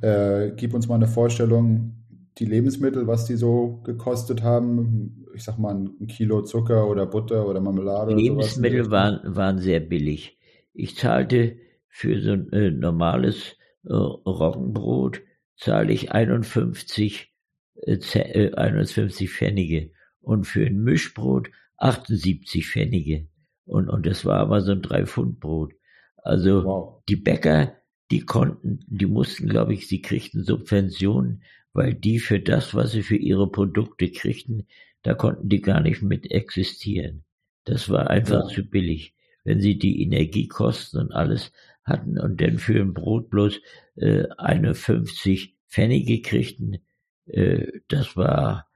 Ja. 0.00 0.44
Äh, 0.46 0.52
gib 0.56 0.72
uns 0.72 0.88
mal 0.88 0.94
eine 0.94 1.06
Vorstellung, 1.06 1.96
die 2.38 2.46
Lebensmittel, 2.46 3.06
was 3.06 3.26
die 3.26 3.36
so 3.36 3.82
gekostet 3.84 4.42
haben. 4.42 5.26
Ich 5.34 5.44
sag 5.44 5.58
mal 5.58 5.74
ein 5.74 6.06
Kilo 6.06 6.42
Zucker 6.42 6.88
oder 6.88 7.04
Butter 7.04 7.46
oder 7.46 7.60
Marmelade. 7.60 8.14
Lebensmittel 8.14 8.82
oder 8.82 8.90
waren, 8.90 9.36
waren 9.36 9.58
sehr 9.58 9.80
billig. 9.80 10.38
Ich 10.72 10.96
zahlte 10.96 11.56
für 11.88 12.22
so 12.22 12.32
ein 12.32 12.50
äh, 12.52 12.70
normales 12.70 13.56
äh, 13.84 13.92
Roggenbrot, 13.92 15.20
zahle 15.56 15.92
ich 15.92 16.12
51, 16.12 17.34
äh, 17.82 18.54
51 18.54 19.26
äh, 19.26 19.30
Pfennige. 19.30 19.90
Und 20.20 20.46
für 20.46 20.64
ein 20.64 20.82
Mischbrot 20.82 21.50
78 21.78 22.66
Pfennige. 22.66 23.28
Und, 23.64 23.88
und 23.88 24.06
das 24.06 24.24
war 24.24 24.38
aber 24.38 24.60
so 24.60 24.72
ein 24.72 24.82
Drei-Pfund-Brot. 24.82 25.74
Also 26.16 26.64
wow. 26.64 27.02
die 27.08 27.16
Bäcker, 27.16 27.74
die 28.10 28.20
konnten, 28.20 28.80
die 28.86 29.06
mussten, 29.06 29.48
glaube 29.48 29.74
ich, 29.74 29.88
sie 29.88 30.02
kriegten 30.02 30.44
Subventionen, 30.44 31.42
weil 31.72 31.94
die 31.94 32.18
für 32.18 32.40
das, 32.40 32.74
was 32.74 32.92
sie 32.92 33.02
für 33.02 33.16
ihre 33.16 33.50
Produkte 33.50 34.10
kriegten, 34.10 34.66
da 35.02 35.14
konnten 35.14 35.48
die 35.48 35.60
gar 35.60 35.80
nicht 35.80 36.02
mit 36.02 36.30
existieren. 36.30 37.24
Das 37.64 37.88
war 37.88 38.10
einfach 38.10 38.48
ja. 38.48 38.54
zu 38.54 38.64
billig. 38.64 39.14
Wenn 39.44 39.60
sie 39.60 39.78
die 39.78 40.02
Energiekosten 40.02 41.00
und 41.00 41.12
alles 41.12 41.52
hatten 41.84 42.18
und 42.18 42.40
dann 42.40 42.58
für 42.58 42.80
ein 42.80 42.94
Brot 42.94 43.30
bloß 43.30 43.60
äh, 43.96 44.24
51 44.36 45.56
Pfennige 45.68 46.20
kriegten, 46.22 46.78
äh, 47.26 47.66
das 47.88 48.16
war 48.16 48.68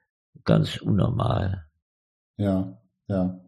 ganz 0.45 0.77
unnormal. 0.77 1.67
Ja. 2.37 2.82
Ja. 3.13 3.41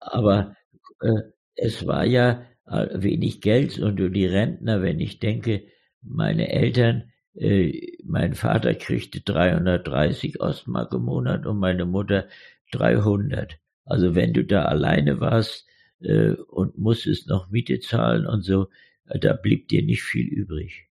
Aber 0.00 0.56
äh, 1.00 1.22
es 1.54 1.86
war 1.86 2.04
ja 2.04 2.42
äh, 2.66 2.88
wenig 2.94 3.40
Geld 3.40 3.78
und 3.78 3.96
die 3.96 4.26
Rentner, 4.26 4.82
wenn 4.82 5.00
ich 5.00 5.18
denke, 5.18 5.62
meine 6.02 6.50
Eltern, 6.50 7.12
äh, 7.34 7.98
mein 8.04 8.34
Vater 8.34 8.74
kriegte 8.74 9.20
330 9.20 10.40
Ostmark 10.40 10.92
im 10.92 11.02
Monat 11.02 11.46
und 11.46 11.58
meine 11.58 11.86
Mutter 11.86 12.26
300. 12.72 13.58
Also 13.84 14.14
wenn 14.14 14.32
du 14.32 14.44
da 14.44 14.64
alleine 14.64 15.20
warst 15.20 15.66
äh, 16.00 16.30
und 16.30 16.78
musstest 16.78 17.28
noch 17.28 17.50
Miete 17.50 17.80
zahlen 17.80 18.26
und 18.26 18.42
so, 18.42 18.68
äh, 19.06 19.18
da 19.18 19.32
blieb 19.34 19.68
dir 19.68 19.82
nicht 19.82 20.02
viel 20.02 20.26
übrig. 20.26 20.88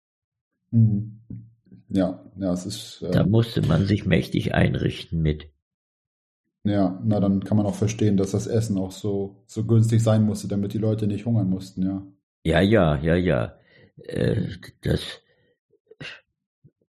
Mhm. 0.71 1.21
Ja, 1.89 2.25
ja, 2.37 2.53
es 2.53 2.65
ist. 2.65 3.01
Äh, 3.01 3.11
da 3.11 3.25
musste 3.25 3.61
man 3.61 3.85
sich 3.85 4.05
mächtig 4.05 4.53
einrichten 4.53 5.21
mit. 5.21 5.47
Ja, 6.65 6.99
na 7.05 7.19
dann 7.19 7.43
kann 7.43 7.57
man 7.57 7.67
auch 7.67 7.75
verstehen, 7.75 8.17
dass 8.17 8.31
das 8.31 8.47
Essen 8.47 8.79
auch 8.79 8.91
so, 8.91 9.43
so 9.45 9.65
günstig 9.65 10.01
sein 10.01 10.23
musste, 10.23 10.47
damit 10.47 10.73
die 10.73 10.79
Leute 10.79 11.05
nicht 11.05 11.25
hungern 11.25 11.47
mussten, 11.47 11.83
ja. 11.83 12.01
Ja, 12.43 12.59
ja, 12.59 12.97
ja, 12.97 13.15
ja. 13.15 13.55
Äh, 13.97 14.47
das, 14.81 15.21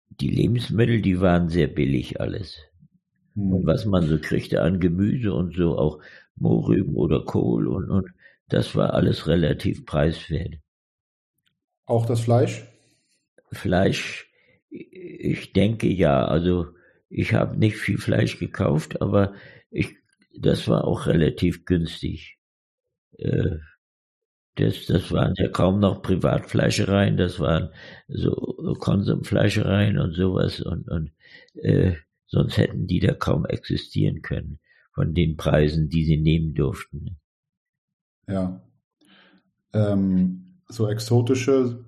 die 0.08 0.30
Lebensmittel, 0.30 1.02
die 1.02 1.20
waren 1.20 1.50
sehr 1.50 1.66
billig 1.66 2.20
alles. 2.22 2.58
Hm. 3.34 3.52
Und 3.52 3.66
was 3.66 3.84
man 3.84 4.06
so 4.06 4.18
kriegte 4.18 4.62
an 4.62 4.80
Gemüse 4.80 5.34
und 5.34 5.54
so, 5.54 5.76
auch 5.76 6.00
Mohrrüben 6.36 6.94
oder 6.94 7.22
Kohl 7.24 7.68
und, 7.68 7.90
und 7.90 8.08
das 8.48 8.74
war 8.76 8.94
alles 8.94 9.26
relativ 9.26 9.84
preiswert. 9.84 10.54
Auch 11.84 12.06
das 12.06 12.20
Fleisch? 12.20 12.66
Fleisch, 13.52 14.30
ich 14.70 15.52
denke 15.52 15.88
ja, 15.88 16.24
also 16.24 16.66
ich 17.08 17.34
habe 17.34 17.58
nicht 17.58 17.76
viel 17.76 17.98
Fleisch 17.98 18.38
gekauft, 18.38 19.00
aber 19.02 19.34
ich, 19.76 19.96
das 20.38 20.68
war 20.68 20.84
auch 20.84 21.06
relativ 21.06 21.64
günstig. 21.64 22.38
Äh, 23.18 23.56
das, 24.56 24.86
das 24.86 25.12
waren 25.12 25.34
ja 25.36 25.48
kaum 25.48 25.80
noch 25.80 26.02
Privatfleischereien, 26.02 27.16
das 27.16 27.38
waren 27.40 27.70
so 28.08 28.32
Konsumfleischereien 28.80 29.98
und 29.98 30.14
sowas 30.14 30.60
und, 30.60 30.88
und 30.88 31.12
äh, 31.54 31.94
sonst 32.26 32.56
hätten 32.56 32.86
die 32.86 33.00
da 33.00 33.12
kaum 33.12 33.44
existieren 33.44 34.22
können 34.22 34.58
von 34.94 35.12
den 35.12 35.36
Preisen, 35.36 35.90
die 35.90 36.04
sie 36.04 36.16
nehmen 36.16 36.54
durften. 36.54 37.18
Ja. 38.26 38.62
Ähm, 39.74 40.60
so 40.68 40.88
exotische 40.88 41.84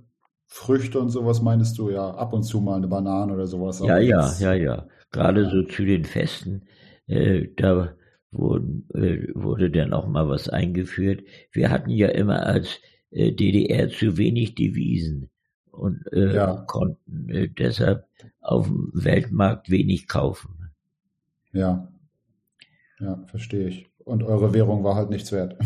Früchte 0.47 1.01
und 1.01 1.09
sowas 1.09 1.41
meinst 1.41 1.79
du 1.79 1.91
ja 1.91 2.11
ab 2.11 2.35
und 2.35 2.43
zu 2.43 2.61
mal 2.61 2.77
eine 2.77 2.89
Banane 2.89 3.33
oder 3.33 3.47
sowas. 3.47 3.81
Ja, 3.81 3.99
ja, 3.99 4.31
ja, 4.39 4.53
ja. 4.53 4.87
gerade 5.11 5.49
so 5.51 5.63
zu 5.63 5.85
den 5.87 6.05
Festen, 6.05 6.69
äh, 7.09 7.49
da 7.57 7.95
wurden, 8.31 8.89
äh, 8.95 9.29
wurde 9.35 9.71
dann 9.71 9.93
auch 9.93 10.07
mal 10.07 10.29
was 10.29 10.49
eingeführt. 10.49 11.23
Wir 11.53 11.71
hatten 11.71 11.91
ja 11.91 12.09
immer 12.09 12.47
als 12.47 12.81
äh, 13.11 13.33
DDR 13.33 13.89
zu 13.89 14.17
wenig 14.17 14.55
Devisen 14.55 15.31
und 15.71 16.05
äh, 16.13 16.35
ja. 16.35 16.65
konnten 16.67 17.29
äh, 17.29 17.49
deshalb 17.49 18.07
auf 18.41 18.67
dem 18.67 18.91
Weltmarkt 18.95 19.71
wenig 19.71 20.09
kaufen. 20.09 20.71
Ja, 21.53 21.89
ja, 23.01 23.25
verstehe 23.27 23.69
ich. 23.69 23.87
Und 24.05 24.23
eure 24.23 24.55
Währung 24.55 24.85
war 24.85 24.95
halt 24.95 25.11
nichts 25.11 25.33
wert. 25.33 25.57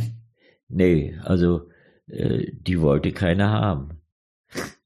Nee, 0.74 1.18
also 1.22 1.68
äh, 2.06 2.50
die 2.52 2.80
wollte 2.80 3.12
keiner 3.12 3.50
haben. 3.50 4.00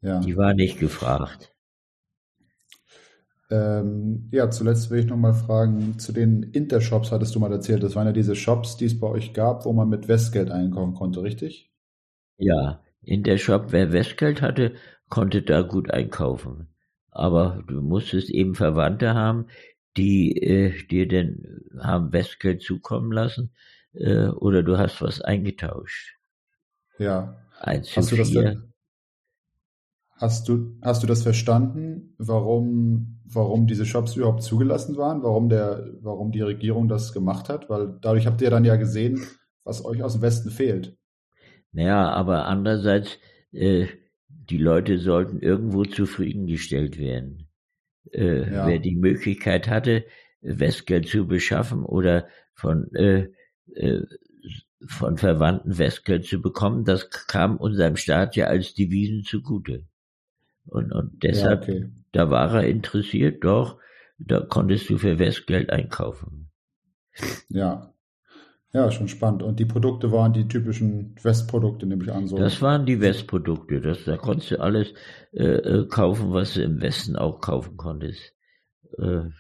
Ja. 0.01 0.19
Die 0.19 0.37
war 0.37 0.53
nicht 0.53 0.81
gefragt. 0.81 1.55
Ähm, 3.49 4.29
ja, 4.33 4.51
zuletzt 4.51 4.91
will 4.91 5.01
ich 5.01 5.07
noch 5.07 5.17
mal 5.17 5.35
fragen, 5.35 5.99
zu 5.99 6.13
den 6.13 6.43
Intershops 6.43 7.13
hattest 7.13 7.35
du 7.35 7.41
mal 7.41 7.53
erzählt, 7.53 7.83
das 7.83 7.95
waren 7.95 8.07
ja 8.07 8.13
diese 8.13 8.35
Shops, 8.35 8.77
die 8.77 8.87
es 8.87 8.99
bei 8.99 9.07
euch 9.07 9.35
gab, 9.35 9.65
wo 9.65 9.73
man 9.73 9.89
mit 9.89 10.09
Westgeld 10.09 10.51
einkaufen 10.51 10.95
konnte, 10.95 11.23
richtig? 11.23 11.71
Ja, 12.39 12.83
Intershop, 13.03 13.71
wer 13.71 13.93
Westgeld 13.93 14.43
hatte, 14.43 14.75
konnte 15.09 15.43
da 15.43 15.63
gut 15.63 15.91
einkaufen. 15.91 16.69
Aber 17.11 17.63
du 17.69 17.81
musstest 17.81 18.31
eben 18.31 18.55
Verwandte 18.55 19.15
haben, 19.15 19.47
die 19.97 20.37
äh, 20.43 20.87
dir 20.89 21.09
denn 21.09 21.63
haben 21.81 22.13
Westgeld 22.13 22.63
zukommen 22.63 23.13
lassen 23.13 23.53
äh, 23.95 24.27
oder 24.27 24.63
du 24.63 24.77
hast 24.77 25.01
was 25.01 25.21
eingetauscht. 25.23 26.17
Ja. 26.99 27.39
Eins 27.61 27.97
hast 27.97 28.13
du 28.13 28.17
das 28.17 28.31
denn, 28.31 28.73
hast 30.17 30.49
du 30.49 30.77
hast 30.83 31.03
du 31.03 31.07
das 31.07 31.23
verstanden, 31.23 32.15
warum 32.19 33.21
warum 33.25 33.67
diese 33.67 33.87
Shops 33.87 34.17
überhaupt 34.17 34.43
zugelassen 34.43 34.97
waren, 34.97 35.23
warum 35.23 35.49
der 35.49 35.91
warum 36.01 36.33
die 36.33 36.43
Regierung 36.43 36.89
das 36.89 37.13
gemacht 37.13 37.49
hat, 37.49 37.69
weil 37.69 37.99
dadurch 38.01 38.27
habt 38.27 38.41
ihr 38.43 38.51
dann 38.51 38.65
ja 38.65 38.77
gesehen, 38.77 39.21
was 39.65 39.85
euch 39.85 40.03
aus 40.03 40.15
dem 40.15 40.23
Westen 40.23 40.51
fehlt. 40.51 40.97
Naja, 41.73 42.11
aber 42.11 42.47
andererseits 42.47 43.19
äh, 43.53 43.87
die 44.29 44.59
Leute 44.59 44.99
sollten 44.99 45.41
irgendwo 45.41 45.85
zufriedengestellt 45.85 46.99
werden. 46.99 47.49
Äh, 48.13 48.53
ja. 48.53 48.67
Wer 48.67 48.79
die 48.79 48.97
Möglichkeit 48.97 49.69
hatte, 49.69 50.05
Westgeld 50.41 51.09
zu 51.09 51.27
beschaffen 51.27 51.85
oder 51.85 52.29
von, 52.55 52.93
äh, 52.95 53.29
äh, 53.75 54.03
von 54.87 55.17
Verwandten 55.17 55.79
Westgeld 55.79 56.25
zu 56.25 56.41
bekommen, 56.41 56.85
das 56.85 57.11
kam 57.11 57.57
unserem 57.57 57.97
Staat 57.97 58.37
ja 58.37 58.47
als 58.47 58.75
Devisen 58.75 59.25
zugute. 59.25 59.87
Und, 60.67 60.93
und 60.93 61.23
deshalb, 61.23 61.69
ja, 61.69 61.75
okay. 61.75 61.91
da 62.13 62.31
war 62.31 62.53
er 62.55 62.69
interessiert, 62.69 63.45
doch, 63.45 63.79
da 64.19 64.41
konntest 64.41 64.91
du 64.91 64.99
für 64.99 65.19
Westgeld 65.19 65.71
einkaufen. 65.71 66.51
Ja, 67.49 67.95
ja, 68.77 68.91
schon 68.91 69.09
spannend. 69.09 69.43
Und 69.43 69.59
die 69.59 69.65
Produkte 69.65 70.13
waren 70.13 70.35
die 70.35 70.49
typischen 70.49 71.15
Westprodukte, 71.23 71.87
nehme 71.87 72.05
ich 72.05 72.13
an. 72.13 72.27
So. 72.27 72.37
Das 72.37 72.61
waren 72.61 72.85
die 72.85 73.01
Westprodukte. 73.01 73.81
Das, 73.81 74.05
da 74.05 74.19
konntest 74.19 74.51
du 74.51 74.61
alles 74.61 74.93
äh, 75.33 75.45
äh, 75.45 75.89
kaufen, 75.89 76.33
was 76.35 76.53
du 76.53 76.63
im 76.63 76.83
Westen 76.83 77.17
auch 77.17 77.41
kaufen 77.41 77.79
konntest. 77.79 78.35
Äh, 78.99 79.31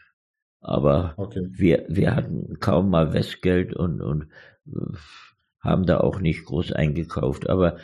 aber 0.60 1.14
okay. 1.18 1.46
wir, 1.50 1.84
wir 1.88 2.16
hatten 2.16 2.58
kaum 2.60 2.88
mal 2.88 3.12
Westgeld 3.12 3.76
und, 3.76 4.00
und 4.00 4.28
äh, 4.68 4.96
haben 5.60 5.84
da 5.84 5.98
auch 5.98 6.18
nicht 6.18 6.46
groß 6.46 6.72
eingekauft. 6.72 7.50
Aber 7.50 7.76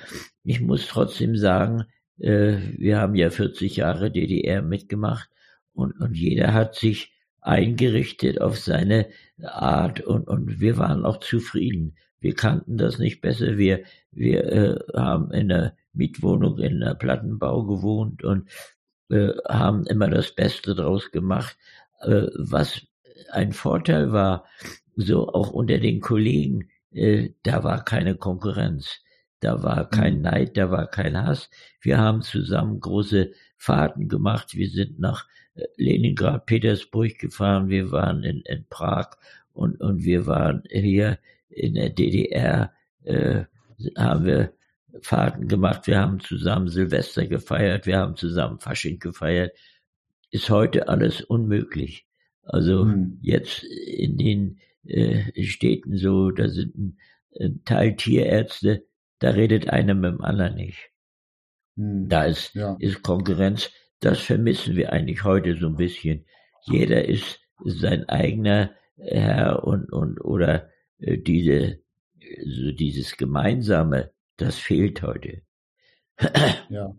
ich 0.44 0.62
muss 0.62 0.86
trotzdem 0.86 1.36
sagen, 1.36 1.84
äh, 2.18 2.58
wir 2.76 2.98
haben 2.98 3.14
ja 3.14 3.30
40 3.30 3.76
Jahre 3.76 4.10
DDR 4.10 4.62
mitgemacht 4.62 5.28
und, 5.72 5.98
und 6.00 6.16
jeder 6.16 6.52
hat 6.52 6.74
sich 6.74 7.12
eingerichtet 7.40 8.40
auf 8.40 8.58
seine 8.58 9.08
Art 9.42 10.00
und, 10.00 10.28
und 10.28 10.60
wir 10.60 10.78
waren 10.78 11.04
auch 11.04 11.18
zufrieden. 11.18 11.96
Wir 12.20 12.34
kannten 12.34 12.76
das 12.76 12.98
nicht 12.98 13.20
besser. 13.20 13.58
Wir, 13.58 13.82
wir 14.12 14.44
äh, 14.44 14.78
haben 14.94 15.32
in 15.32 15.48
der 15.48 15.76
Mietwohnung 15.92 16.58
in 16.58 16.80
der 16.80 16.94
Plattenbau 16.94 17.64
gewohnt 17.64 18.22
und 18.22 18.48
äh, 19.10 19.32
haben 19.48 19.86
immer 19.86 20.08
das 20.08 20.32
Beste 20.32 20.74
draus 20.74 21.10
gemacht. 21.10 21.56
Äh, 22.00 22.28
was 22.36 22.82
ein 23.30 23.52
Vorteil 23.52 24.12
war, 24.12 24.44
so 24.94 25.28
auch 25.28 25.50
unter 25.50 25.78
den 25.78 26.00
Kollegen, 26.00 26.70
äh, 26.92 27.30
da 27.42 27.64
war 27.64 27.84
keine 27.84 28.14
Konkurrenz. 28.14 29.00
Da 29.42 29.60
war 29.64 29.90
kein 29.90 30.18
mhm. 30.18 30.22
Neid, 30.22 30.56
da 30.56 30.70
war 30.70 30.86
kein 30.86 31.20
Hass. 31.20 31.50
Wir 31.80 31.98
haben 31.98 32.22
zusammen 32.22 32.78
große 32.78 33.32
Fahrten 33.56 34.08
gemacht. 34.08 34.54
Wir 34.54 34.70
sind 34.70 35.00
nach 35.00 35.26
äh, 35.54 35.64
Leningrad, 35.76 36.46
Petersburg 36.46 37.18
gefahren. 37.18 37.68
Wir 37.68 37.90
waren 37.90 38.22
in, 38.22 38.42
in 38.42 38.64
Prag 38.70 39.10
und, 39.52 39.80
und 39.80 40.04
wir 40.04 40.26
waren 40.26 40.62
hier 40.70 41.18
in 41.48 41.74
der 41.74 41.90
DDR, 41.90 42.72
äh, 43.02 43.42
haben 43.98 44.24
wir 44.24 44.52
Fahrten 45.00 45.48
gemacht. 45.48 45.88
Wir 45.88 45.98
haben 45.98 46.20
zusammen 46.20 46.68
Silvester 46.68 47.26
gefeiert. 47.26 47.84
Wir 47.84 47.98
haben 47.98 48.14
zusammen 48.14 48.60
Fasching 48.60 49.00
gefeiert. 49.00 49.56
Ist 50.30 50.50
heute 50.50 50.86
alles 50.86 51.20
unmöglich. 51.20 52.06
Also 52.44 52.84
mhm. 52.84 53.18
jetzt 53.22 53.64
in 53.64 54.16
den 54.18 54.60
äh, 54.86 55.42
Städten 55.42 55.96
so, 55.96 56.30
da 56.30 56.48
sind 56.48 56.78
ein, 56.78 56.98
ein 57.40 57.64
Teil 57.64 57.96
Tierärzte, 57.96 58.84
da 59.22 59.30
redet 59.30 59.70
einer 59.70 59.94
mit 59.94 60.12
dem 60.12 60.20
anderen 60.20 60.56
nicht. 60.56 60.90
Hm. 61.76 62.08
Da 62.08 62.24
ist, 62.24 62.54
ja. 62.54 62.76
ist 62.80 63.02
Konkurrenz. 63.02 63.70
Das 64.00 64.20
vermissen 64.20 64.74
wir 64.74 64.92
eigentlich 64.92 65.22
heute 65.22 65.56
so 65.56 65.68
ein 65.68 65.76
bisschen. 65.76 66.26
Jeder 66.62 67.08
ist 67.08 67.40
sein 67.64 68.08
eigener 68.08 68.72
Herr 68.96 69.64
und, 69.64 69.92
und 69.92 70.20
oder 70.20 70.68
äh, 70.98 71.18
diese, 71.18 71.78
so 72.44 72.72
dieses 72.72 73.16
Gemeinsame, 73.16 74.10
das 74.38 74.58
fehlt 74.58 75.02
heute. 75.02 75.42
ja. 76.68 76.96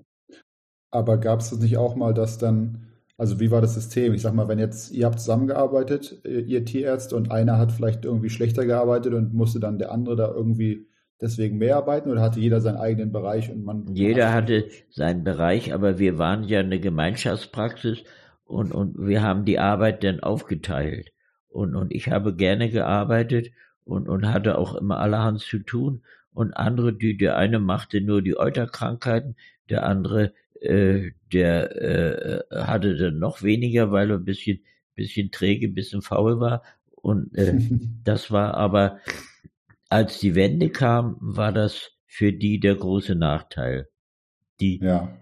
Aber 0.92 1.18
gab 1.18 1.42
es 1.42 1.50
das 1.50 1.60
nicht 1.60 1.78
auch 1.78 1.96
mal, 1.96 2.14
dass 2.14 2.38
dann, 2.38 2.88
also 3.18 3.42
wie 3.42 3.52
war 3.52 3.62
das 3.62 3.74
System? 3.74 4.14
Ich 4.14 4.22
sag 4.22 4.34
mal, 4.34 4.48
wenn 4.48 4.60
jetzt, 4.60 4.92
ihr 4.92 5.06
habt 5.06 5.20
zusammengearbeitet, 5.20 6.22
äh, 6.24 6.40
ihr 6.40 6.64
Tierärzte, 6.64 7.18
und 7.18 7.32
einer 7.32 7.58
hat 7.58 7.74
vielleicht 7.74 8.06
irgendwie 8.06 8.30
schlechter 8.30 8.66
gearbeitet 8.66 9.14
und 9.14 9.34
musste 9.34 9.60
dann 9.60 9.78
der 9.78 9.92
andere 9.92 10.16
da 10.16 10.32
irgendwie 10.32 10.88
deswegen 11.24 11.58
mehr 11.58 11.78
arbeiten 11.78 12.12
oder 12.12 12.22
hatte 12.22 12.40
jeder 12.40 12.62
seinen 12.62 12.78
eigenen 12.78 13.12
Bereich 13.12 13.50
und 13.50 13.64
man? 13.64 13.88
Jeder 13.96 14.34
hatte 14.34 14.66
seinen 14.90 15.24
Bereich, 15.24 15.74
aber 15.74 15.98
wir 15.98 16.18
waren 16.18 16.44
ja 16.44 16.60
eine 16.60 16.80
Gemeinschaftspraxis 16.80 18.04
und, 18.46 18.72
und 18.72 18.96
wir 19.00 19.24
haben 19.24 19.46
die 19.46 19.58
Arbeit 19.58 20.04
dann 20.04 20.20
aufgeteilt. 20.20 21.12
Und, 21.48 21.76
und 21.76 21.94
ich 21.94 22.10
habe 22.10 22.36
gerne 22.36 22.70
gearbeitet 22.70 23.52
und, 23.86 24.10
und 24.10 24.28
hatte 24.28 24.58
auch 24.58 24.76
immer 24.76 25.00
allerhand 25.00 25.40
zu 25.40 25.60
tun. 25.60 26.04
Und 26.34 26.54
andere, 26.58 26.94
die, 26.94 27.16
der 27.16 27.38
eine 27.38 27.60
machte 27.60 28.02
nur 28.02 28.22
die 28.22 28.38
Euterkrankheiten, 28.38 29.36
der 29.70 29.86
andere, 29.86 30.34
äh, 30.62 31.12
der 31.32 31.82
äh, 31.82 32.42
hatte 32.52 32.96
dann 32.96 33.20
noch 33.20 33.44
weniger, 33.44 33.92
weil 33.92 34.12
er 34.12 34.18
ein 34.18 34.26
bisschen, 34.26 34.62
bisschen 34.96 35.32
träge, 35.32 35.68
ein 35.68 35.76
bisschen 35.76 36.02
faul 36.02 36.40
war. 36.40 36.64
Und 36.96 37.36
äh, 37.36 37.56
das 38.04 38.32
war 38.32 38.56
aber 38.56 39.00
als 39.94 40.20
die 40.20 40.36
Wende 40.36 40.70
kam, 40.70 41.18
war 41.20 41.52
das 41.52 41.92
für 42.06 42.34
die 42.34 42.60
der 42.60 42.76
große 42.76 43.16
Nachteil. 43.16 43.88
Die 44.60 44.80
ja. 44.80 45.16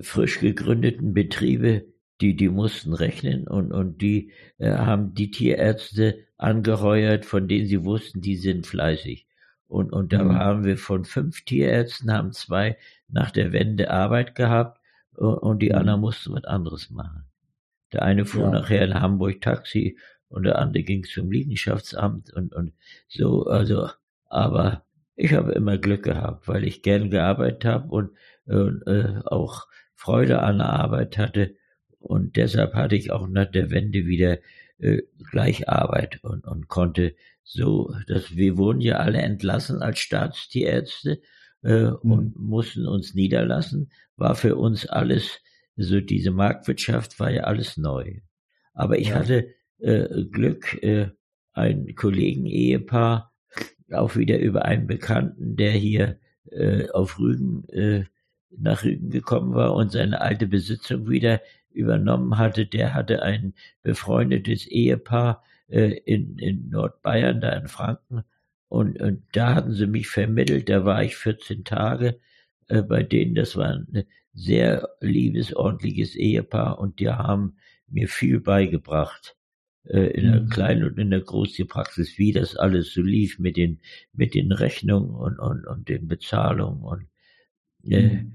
frisch 0.00 0.40
gegründeten 0.40 1.14
Betriebe, 1.14 1.86
die, 2.20 2.36
die 2.36 2.48
mussten 2.48 2.94
rechnen 2.94 3.46
und, 3.46 3.72
und 3.72 4.00
die 4.00 4.32
äh, 4.58 4.70
haben 4.70 5.14
die 5.14 5.30
Tierärzte 5.30 6.18
angeheuert, 6.36 7.26
von 7.26 7.48
denen 7.48 7.66
sie 7.66 7.84
wussten, 7.84 8.20
die 8.20 8.36
sind 8.36 8.66
fleißig. 8.66 9.26
Und, 9.66 9.92
und 9.92 10.12
da 10.12 10.24
mhm. 10.24 10.34
haben 10.34 10.64
wir 10.64 10.78
von 10.78 11.04
fünf 11.04 11.44
Tierärzten, 11.44 12.12
haben 12.12 12.32
zwei 12.32 12.76
nach 13.08 13.30
der 13.30 13.52
Wende 13.52 13.90
Arbeit 13.90 14.34
gehabt 14.34 14.80
und, 15.16 15.34
und 15.38 15.58
die 15.60 15.70
mhm. 15.70 15.76
anderen 15.76 16.00
mussten 16.00 16.32
was 16.32 16.44
anderes 16.44 16.90
machen. 16.90 17.24
Der 17.92 18.02
eine 18.02 18.24
fuhr 18.24 18.44
ja. 18.44 18.50
nachher 18.50 18.84
in 18.84 18.94
Hamburg 18.94 19.40
Taxi 19.40 19.98
und 20.34 20.44
der 20.44 20.58
andere 20.58 20.82
ging 20.82 21.04
zum 21.04 21.30
Liegenschaftsamt 21.30 22.32
und, 22.32 22.54
und 22.54 22.72
so, 23.08 23.46
also, 23.46 23.88
aber 24.28 24.84
ich 25.16 25.32
habe 25.32 25.52
immer 25.52 25.78
Glück 25.78 26.02
gehabt, 26.02 26.48
weil 26.48 26.64
ich 26.64 26.82
gern 26.82 27.10
gearbeitet 27.10 27.64
habe 27.64 27.88
und 27.88 28.10
äh, 28.46 29.20
auch 29.26 29.66
Freude 29.94 30.42
an 30.42 30.58
der 30.58 30.70
Arbeit 30.70 31.18
hatte 31.18 31.54
und 31.98 32.36
deshalb 32.36 32.74
hatte 32.74 32.96
ich 32.96 33.10
auch 33.10 33.26
nach 33.28 33.50
der 33.50 33.70
Wende 33.70 34.06
wieder 34.06 34.38
äh, 34.78 35.02
gleich 35.30 35.68
Arbeit 35.68 36.22
und, 36.22 36.46
und 36.46 36.68
konnte 36.68 37.14
so, 37.42 37.94
dass 38.08 38.36
wir 38.36 38.56
wurden 38.56 38.80
ja 38.80 38.96
alle 38.96 39.18
entlassen 39.18 39.82
als 39.82 40.00
Staatstierärzte 40.00 41.20
äh, 41.62 41.84
mhm. 41.84 41.96
und 42.02 42.36
mussten 42.38 42.86
uns 42.86 43.14
niederlassen, 43.14 43.90
war 44.16 44.34
für 44.34 44.56
uns 44.56 44.86
alles, 44.86 45.40
so 45.76 46.00
diese 46.00 46.30
Marktwirtschaft 46.30 47.18
war 47.20 47.30
ja 47.30 47.44
alles 47.44 47.76
neu. 47.76 48.20
Aber 48.72 48.98
ich 48.98 49.08
ja. 49.08 49.16
hatte 49.16 49.48
äh, 49.80 50.24
Glück, 50.30 50.82
äh, 50.82 51.10
ein 51.52 51.94
Kollegen-Ehepaar, 51.94 53.32
auch 53.92 54.16
wieder 54.16 54.38
über 54.38 54.64
einen 54.64 54.86
Bekannten, 54.86 55.56
der 55.56 55.72
hier 55.72 56.18
äh, 56.50 56.88
auf 56.90 57.18
Rügen, 57.18 57.68
äh, 57.68 58.04
nach 58.56 58.84
Rügen 58.84 59.10
gekommen 59.10 59.54
war 59.54 59.74
und 59.74 59.92
seine 59.92 60.20
alte 60.20 60.46
Besitzung 60.46 61.08
wieder 61.08 61.40
übernommen 61.70 62.38
hatte, 62.38 62.66
der 62.66 62.94
hatte 62.94 63.22
ein 63.22 63.54
befreundetes 63.82 64.66
Ehepaar 64.66 65.42
äh, 65.68 65.90
in, 66.04 66.38
in 66.38 66.70
Nordbayern, 66.70 67.40
da 67.40 67.50
in 67.50 67.68
Franken. 67.68 68.22
Und, 68.68 69.00
und 69.00 69.22
da 69.32 69.54
hatten 69.54 69.72
sie 69.72 69.86
mich 69.86 70.08
vermittelt, 70.08 70.68
da 70.68 70.84
war 70.84 71.02
ich 71.02 71.16
14 71.16 71.64
Tage 71.64 72.18
äh, 72.68 72.82
bei 72.82 73.02
denen. 73.02 73.34
Das 73.34 73.56
war 73.56 73.68
ein 73.68 74.04
sehr 74.32 74.88
liebes, 75.00 75.54
ordentliches 75.54 76.16
Ehepaar 76.16 76.78
und 76.78 77.00
die 77.00 77.08
haben 77.08 77.56
mir 77.88 78.08
viel 78.08 78.40
beigebracht 78.40 79.36
in 79.84 80.32
der 80.32 80.40
mhm. 80.42 80.48
kleinen 80.48 80.84
und 80.84 80.98
in 80.98 81.10
der 81.10 81.20
großen 81.20 81.66
Praxis, 81.66 82.18
wie 82.18 82.32
das 82.32 82.56
alles 82.56 82.92
so 82.92 83.02
lief 83.02 83.38
mit 83.38 83.56
den 83.56 83.80
mit 84.12 84.34
den 84.34 84.50
Rechnungen 84.52 85.10
und 85.10 85.38
und, 85.38 85.66
und 85.66 85.88
den 85.88 86.08
Bezahlungen 86.08 86.82
und 86.82 87.06
äh, 87.84 88.08
mhm. 88.08 88.32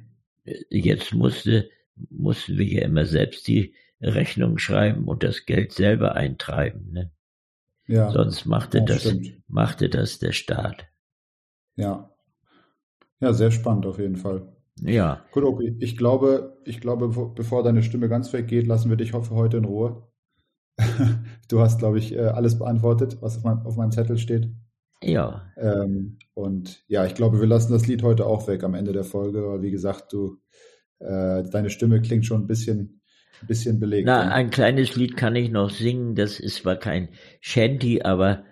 jetzt 0.70 1.14
musste 1.14 1.70
mussten 2.10 2.58
wir 2.58 2.66
ja 2.66 2.82
immer 2.84 3.06
selbst 3.06 3.48
die 3.48 3.74
Rechnung 4.02 4.58
schreiben 4.58 5.08
und 5.08 5.24
das 5.24 5.46
Geld 5.46 5.74
selber 5.74 6.16
eintreiben. 6.16 6.92
Ne? 6.92 7.12
Ja, 7.88 8.12
Sonst 8.12 8.46
machte 8.46 8.84
das, 8.84 9.04
das 9.04 9.18
machte 9.48 9.90
das 9.90 10.20
der 10.20 10.32
Staat. 10.32 10.88
Ja. 11.76 12.12
Ja, 13.20 13.34
sehr 13.34 13.52
spannend 13.52 13.86
auf 13.86 14.00
jeden 14.00 14.16
Fall. 14.16 14.48
Ja. 14.82 15.26
Gut, 15.32 15.44
okay. 15.44 15.76
Ich 15.80 15.98
glaube, 15.98 16.58
ich 16.66 16.80
glaube, 16.80 17.10
bevor 17.36 17.64
deine 17.64 17.84
Stimme 17.84 18.08
ganz 18.08 18.32
weggeht, 18.32 18.68
lassen 18.68 18.90
wir 18.90 18.98
dich 18.98 19.14
hoffe 19.14 19.36
heute 19.36 19.58
in 19.58 19.66
Ruhe. 19.66 20.09
Du 21.48 21.60
hast, 21.60 21.80
glaube 21.80 22.00
ich, 22.00 22.16
äh, 22.16 22.20
alles 22.20 22.58
beantwortet, 22.58 23.18
was 23.22 23.38
auf 23.38 23.44
meinem, 23.44 23.66
auf 23.66 23.76
meinem 23.76 23.92
Zettel 23.92 24.18
steht. 24.18 24.50
Ja. 25.02 25.52
Ähm, 25.58 26.18
und 26.34 26.84
ja, 26.88 27.06
ich 27.06 27.16
glaube, 27.16 27.40
wir 27.40 27.48
lassen 27.48 27.72
das 27.72 27.88
Lied 27.88 28.04
heute 28.04 28.26
auch 28.26 28.48
weg 28.48 28.64
am 28.64 28.74
Ende 28.74 28.92
der 28.92 29.04
Folge, 29.04 29.48
weil 29.48 29.62
wie 29.62 29.72
gesagt, 29.72 30.12
du 30.12 30.38
äh, 31.00 31.44
deine 31.44 31.70
Stimme 31.70 32.02
klingt 32.02 32.26
schon 32.26 32.42
ein 32.42 32.48
bisschen, 32.48 33.02
ein 33.42 33.48
bisschen 33.48 33.80
belegt. 33.80 34.06
Na, 34.06 34.26
ja. 34.26 34.32
ein 34.32 34.50
kleines 34.50 34.96
Lied 34.96 35.16
kann 35.16 35.36
ich 35.36 35.50
noch 35.50 35.70
singen. 35.70 36.16
Das 36.16 36.40
ist 36.40 36.58
zwar 36.58 36.76
kein 36.76 37.10
Shanty, 37.40 38.02
aber 38.02 38.44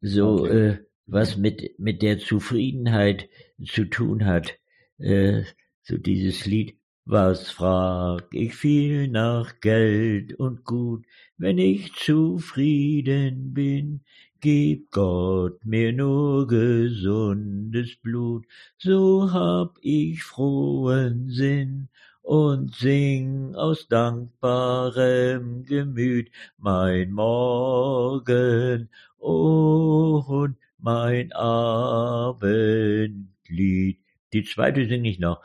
so 0.00 0.40
okay. 0.40 0.68
äh, 0.68 0.78
was 1.06 1.36
mit 1.36 1.78
mit 1.78 2.02
der 2.02 2.18
Zufriedenheit 2.18 3.28
zu 3.64 3.84
tun 3.84 4.24
hat. 4.24 4.54
Äh, 4.98 5.42
so 5.82 5.96
dieses 5.96 6.46
Lied. 6.46 6.78
Was 7.04 7.50
frag 7.50 8.28
ich 8.32 8.54
viel 8.54 9.08
nach 9.08 9.58
Geld 9.60 10.34
und 10.34 10.64
Gut, 10.64 11.04
wenn 11.42 11.58
ich 11.58 11.92
zufrieden 11.94 13.52
bin, 13.52 14.00
Gib 14.40 14.90
Gott 14.90 15.64
mir 15.64 15.92
nur 15.92 16.46
gesundes 16.48 17.96
Blut, 17.96 18.44
so 18.76 19.32
hab 19.32 19.76
ich 19.82 20.22
frohen 20.22 21.30
Sinn 21.30 21.88
und 22.22 22.74
sing 22.74 23.54
aus 23.54 23.86
dankbarem 23.86 25.64
Gemüt 25.64 26.30
mein 26.58 27.12
Morgen 27.12 28.88
und 29.18 30.56
mein 30.78 31.32
Abendlied. 31.32 32.38
Die 34.32 34.44
zweite 34.44 34.86
sing 34.86 35.04
ich 35.04 35.18
noch. 35.20 35.40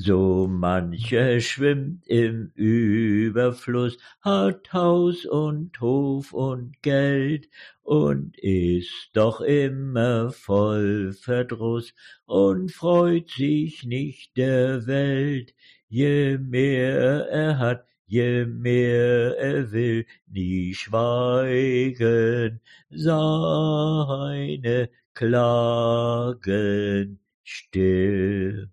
So 0.00 0.46
mancher 0.46 1.40
schwimmt 1.40 2.06
im 2.06 2.52
Überfluss, 2.54 3.98
hat 4.20 4.72
Haus 4.72 5.26
und 5.26 5.80
Hof 5.80 6.32
und 6.32 6.80
Geld 6.82 7.48
und 7.82 8.38
ist 8.38 9.10
doch 9.12 9.40
immer 9.40 10.30
voll 10.30 11.12
Verdruss 11.14 11.94
und 12.26 12.70
freut 12.70 13.30
sich 13.30 13.82
nicht 13.82 14.36
der 14.36 14.86
Welt. 14.86 15.52
Je 15.88 16.38
mehr 16.38 17.26
er 17.28 17.58
hat, 17.58 17.84
je 18.06 18.44
mehr 18.44 19.36
er 19.36 19.72
will, 19.72 20.06
nie 20.28 20.74
schweigen 20.74 22.60
seine 22.88 24.90
Klagen 25.12 27.18
still. 27.42 28.70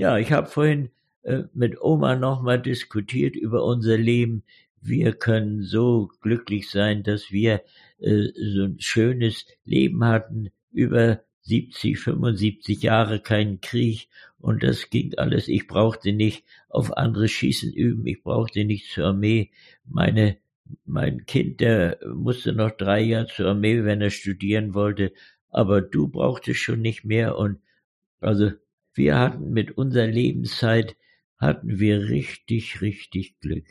Ja, 0.00 0.16
ich 0.16 0.32
habe 0.32 0.46
vorhin 0.46 0.88
äh, 1.24 1.42
mit 1.52 1.78
Oma 1.82 2.16
nochmal 2.16 2.58
diskutiert 2.58 3.36
über 3.36 3.62
unser 3.62 3.98
Leben. 3.98 4.44
Wir 4.80 5.12
können 5.12 5.60
so 5.60 6.10
glücklich 6.22 6.70
sein, 6.70 7.02
dass 7.02 7.30
wir 7.30 7.62
äh, 7.98 8.28
so 8.34 8.64
ein 8.64 8.80
schönes 8.80 9.44
Leben 9.66 10.02
hatten, 10.02 10.52
über 10.72 11.20
70, 11.42 11.98
75 11.98 12.82
Jahre 12.82 13.20
keinen 13.20 13.60
Krieg 13.60 14.08
und 14.38 14.62
das 14.62 14.88
ging 14.88 15.12
alles. 15.18 15.48
Ich 15.48 15.66
brauchte 15.66 16.14
nicht 16.14 16.46
auf 16.70 16.96
andere 16.96 17.28
Schießen 17.28 17.70
üben, 17.70 18.06
ich 18.06 18.22
brauchte 18.22 18.64
nicht 18.64 18.90
zur 18.90 19.08
Armee. 19.08 19.50
Meine, 19.84 20.38
mein 20.86 21.26
Kind, 21.26 21.60
der 21.60 21.98
musste 22.14 22.54
noch 22.54 22.70
drei 22.70 23.02
Jahre 23.02 23.26
zur 23.26 23.48
Armee, 23.48 23.84
wenn 23.84 24.00
er 24.00 24.08
studieren 24.08 24.72
wollte, 24.72 25.12
aber 25.50 25.82
du 25.82 26.08
brauchtest 26.08 26.60
schon 26.60 26.80
nicht 26.80 27.04
mehr 27.04 27.36
und 27.36 27.58
also 28.20 28.52
wir 28.94 29.18
hatten 29.18 29.50
mit 29.50 29.76
unserer 29.76 30.06
Lebenszeit 30.06 30.96
hatten 31.38 31.78
wir 31.78 32.08
richtig, 32.08 32.80
richtig 32.80 33.38
Glück 33.40 33.66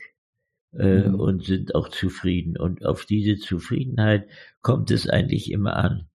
äh, 0.72 1.08
mhm. 1.08 1.14
und 1.14 1.44
sind 1.44 1.74
auch 1.74 1.88
zufrieden. 1.88 2.56
Und 2.56 2.84
auf 2.84 3.04
diese 3.04 3.36
Zufriedenheit 3.36 4.28
kommt 4.60 4.90
es 4.90 5.08
eigentlich 5.08 5.50
immer 5.50 5.76
an. 5.76 6.08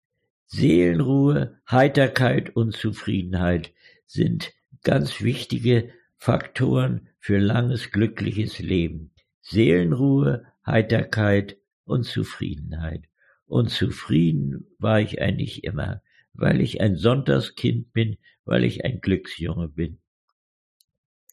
Seelenruhe, 0.46 1.58
Heiterkeit 1.70 2.54
und 2.54 2.76
Zufriedenheit 2.76 3.72
sind 4.06 4.52
ganz 4.82 5.22
wichtige 5.22 5.90
Faktoren 6.16 7.08
für 7.18 7.38
langes, 7.38 7.90
glückliches 7.90 8.58
Leben. 8.58 9.10
Seelenruhe, 9.40 10.44
Heiterkeit 10.64 11.56
und 11.84 12.04
Zufriedenheit. 12.04 13.04
Und 13.46 13.70
zufrieden 13.70 14.66
war 14.78 15.00
ich 15.00 15.20
eigentlich 15.20 15.64
immer, 15.64 16.02
weil 16.34 16.60
ich 16.60 16.80
ein 16.80 16.96
Sonntagskind 16.96 17.92
bin, 17.92 18.16
weil 18.44 18.64
ich 18.64 18.84
ein 18.84 19.00
Glücksjunge 19.00 19.68
bin. 19.68 19.98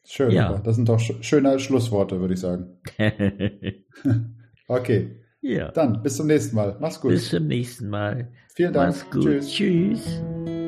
Schön, 0.05 0.31
ja. 0.31 0.57
das 0.59 0.75
sind 0.75 0.89
doch 0.89 0.99
schöne 0.99 1.59
Schlussworte, 1.59 2.19
würde 2.19 2.33
ich 2.33 2.39
sagen. 2.39 2.79
okay. 4.67 5.21
Ja. 5.41 5.71
Dann 5.71 6.03
bis 6.03 6.17
zum 6.17 6.27
nächsten 6.27 6.55
Mal. 6.55 6.77
Mach's 6.79 7.01
gut. 7.01 7.11
Bis 7.11 7.29
zum 7.29 7.47
nächsten 7.47 7.89
Mal. 7.89 8.31
Vielen 8.55 8.73
Dank. 8.73 8.95
Mach's 8.95 9.09
gut. 9.09 9.23
Tschüss. 9.23 9.51
Tschüss. 9.51 10.60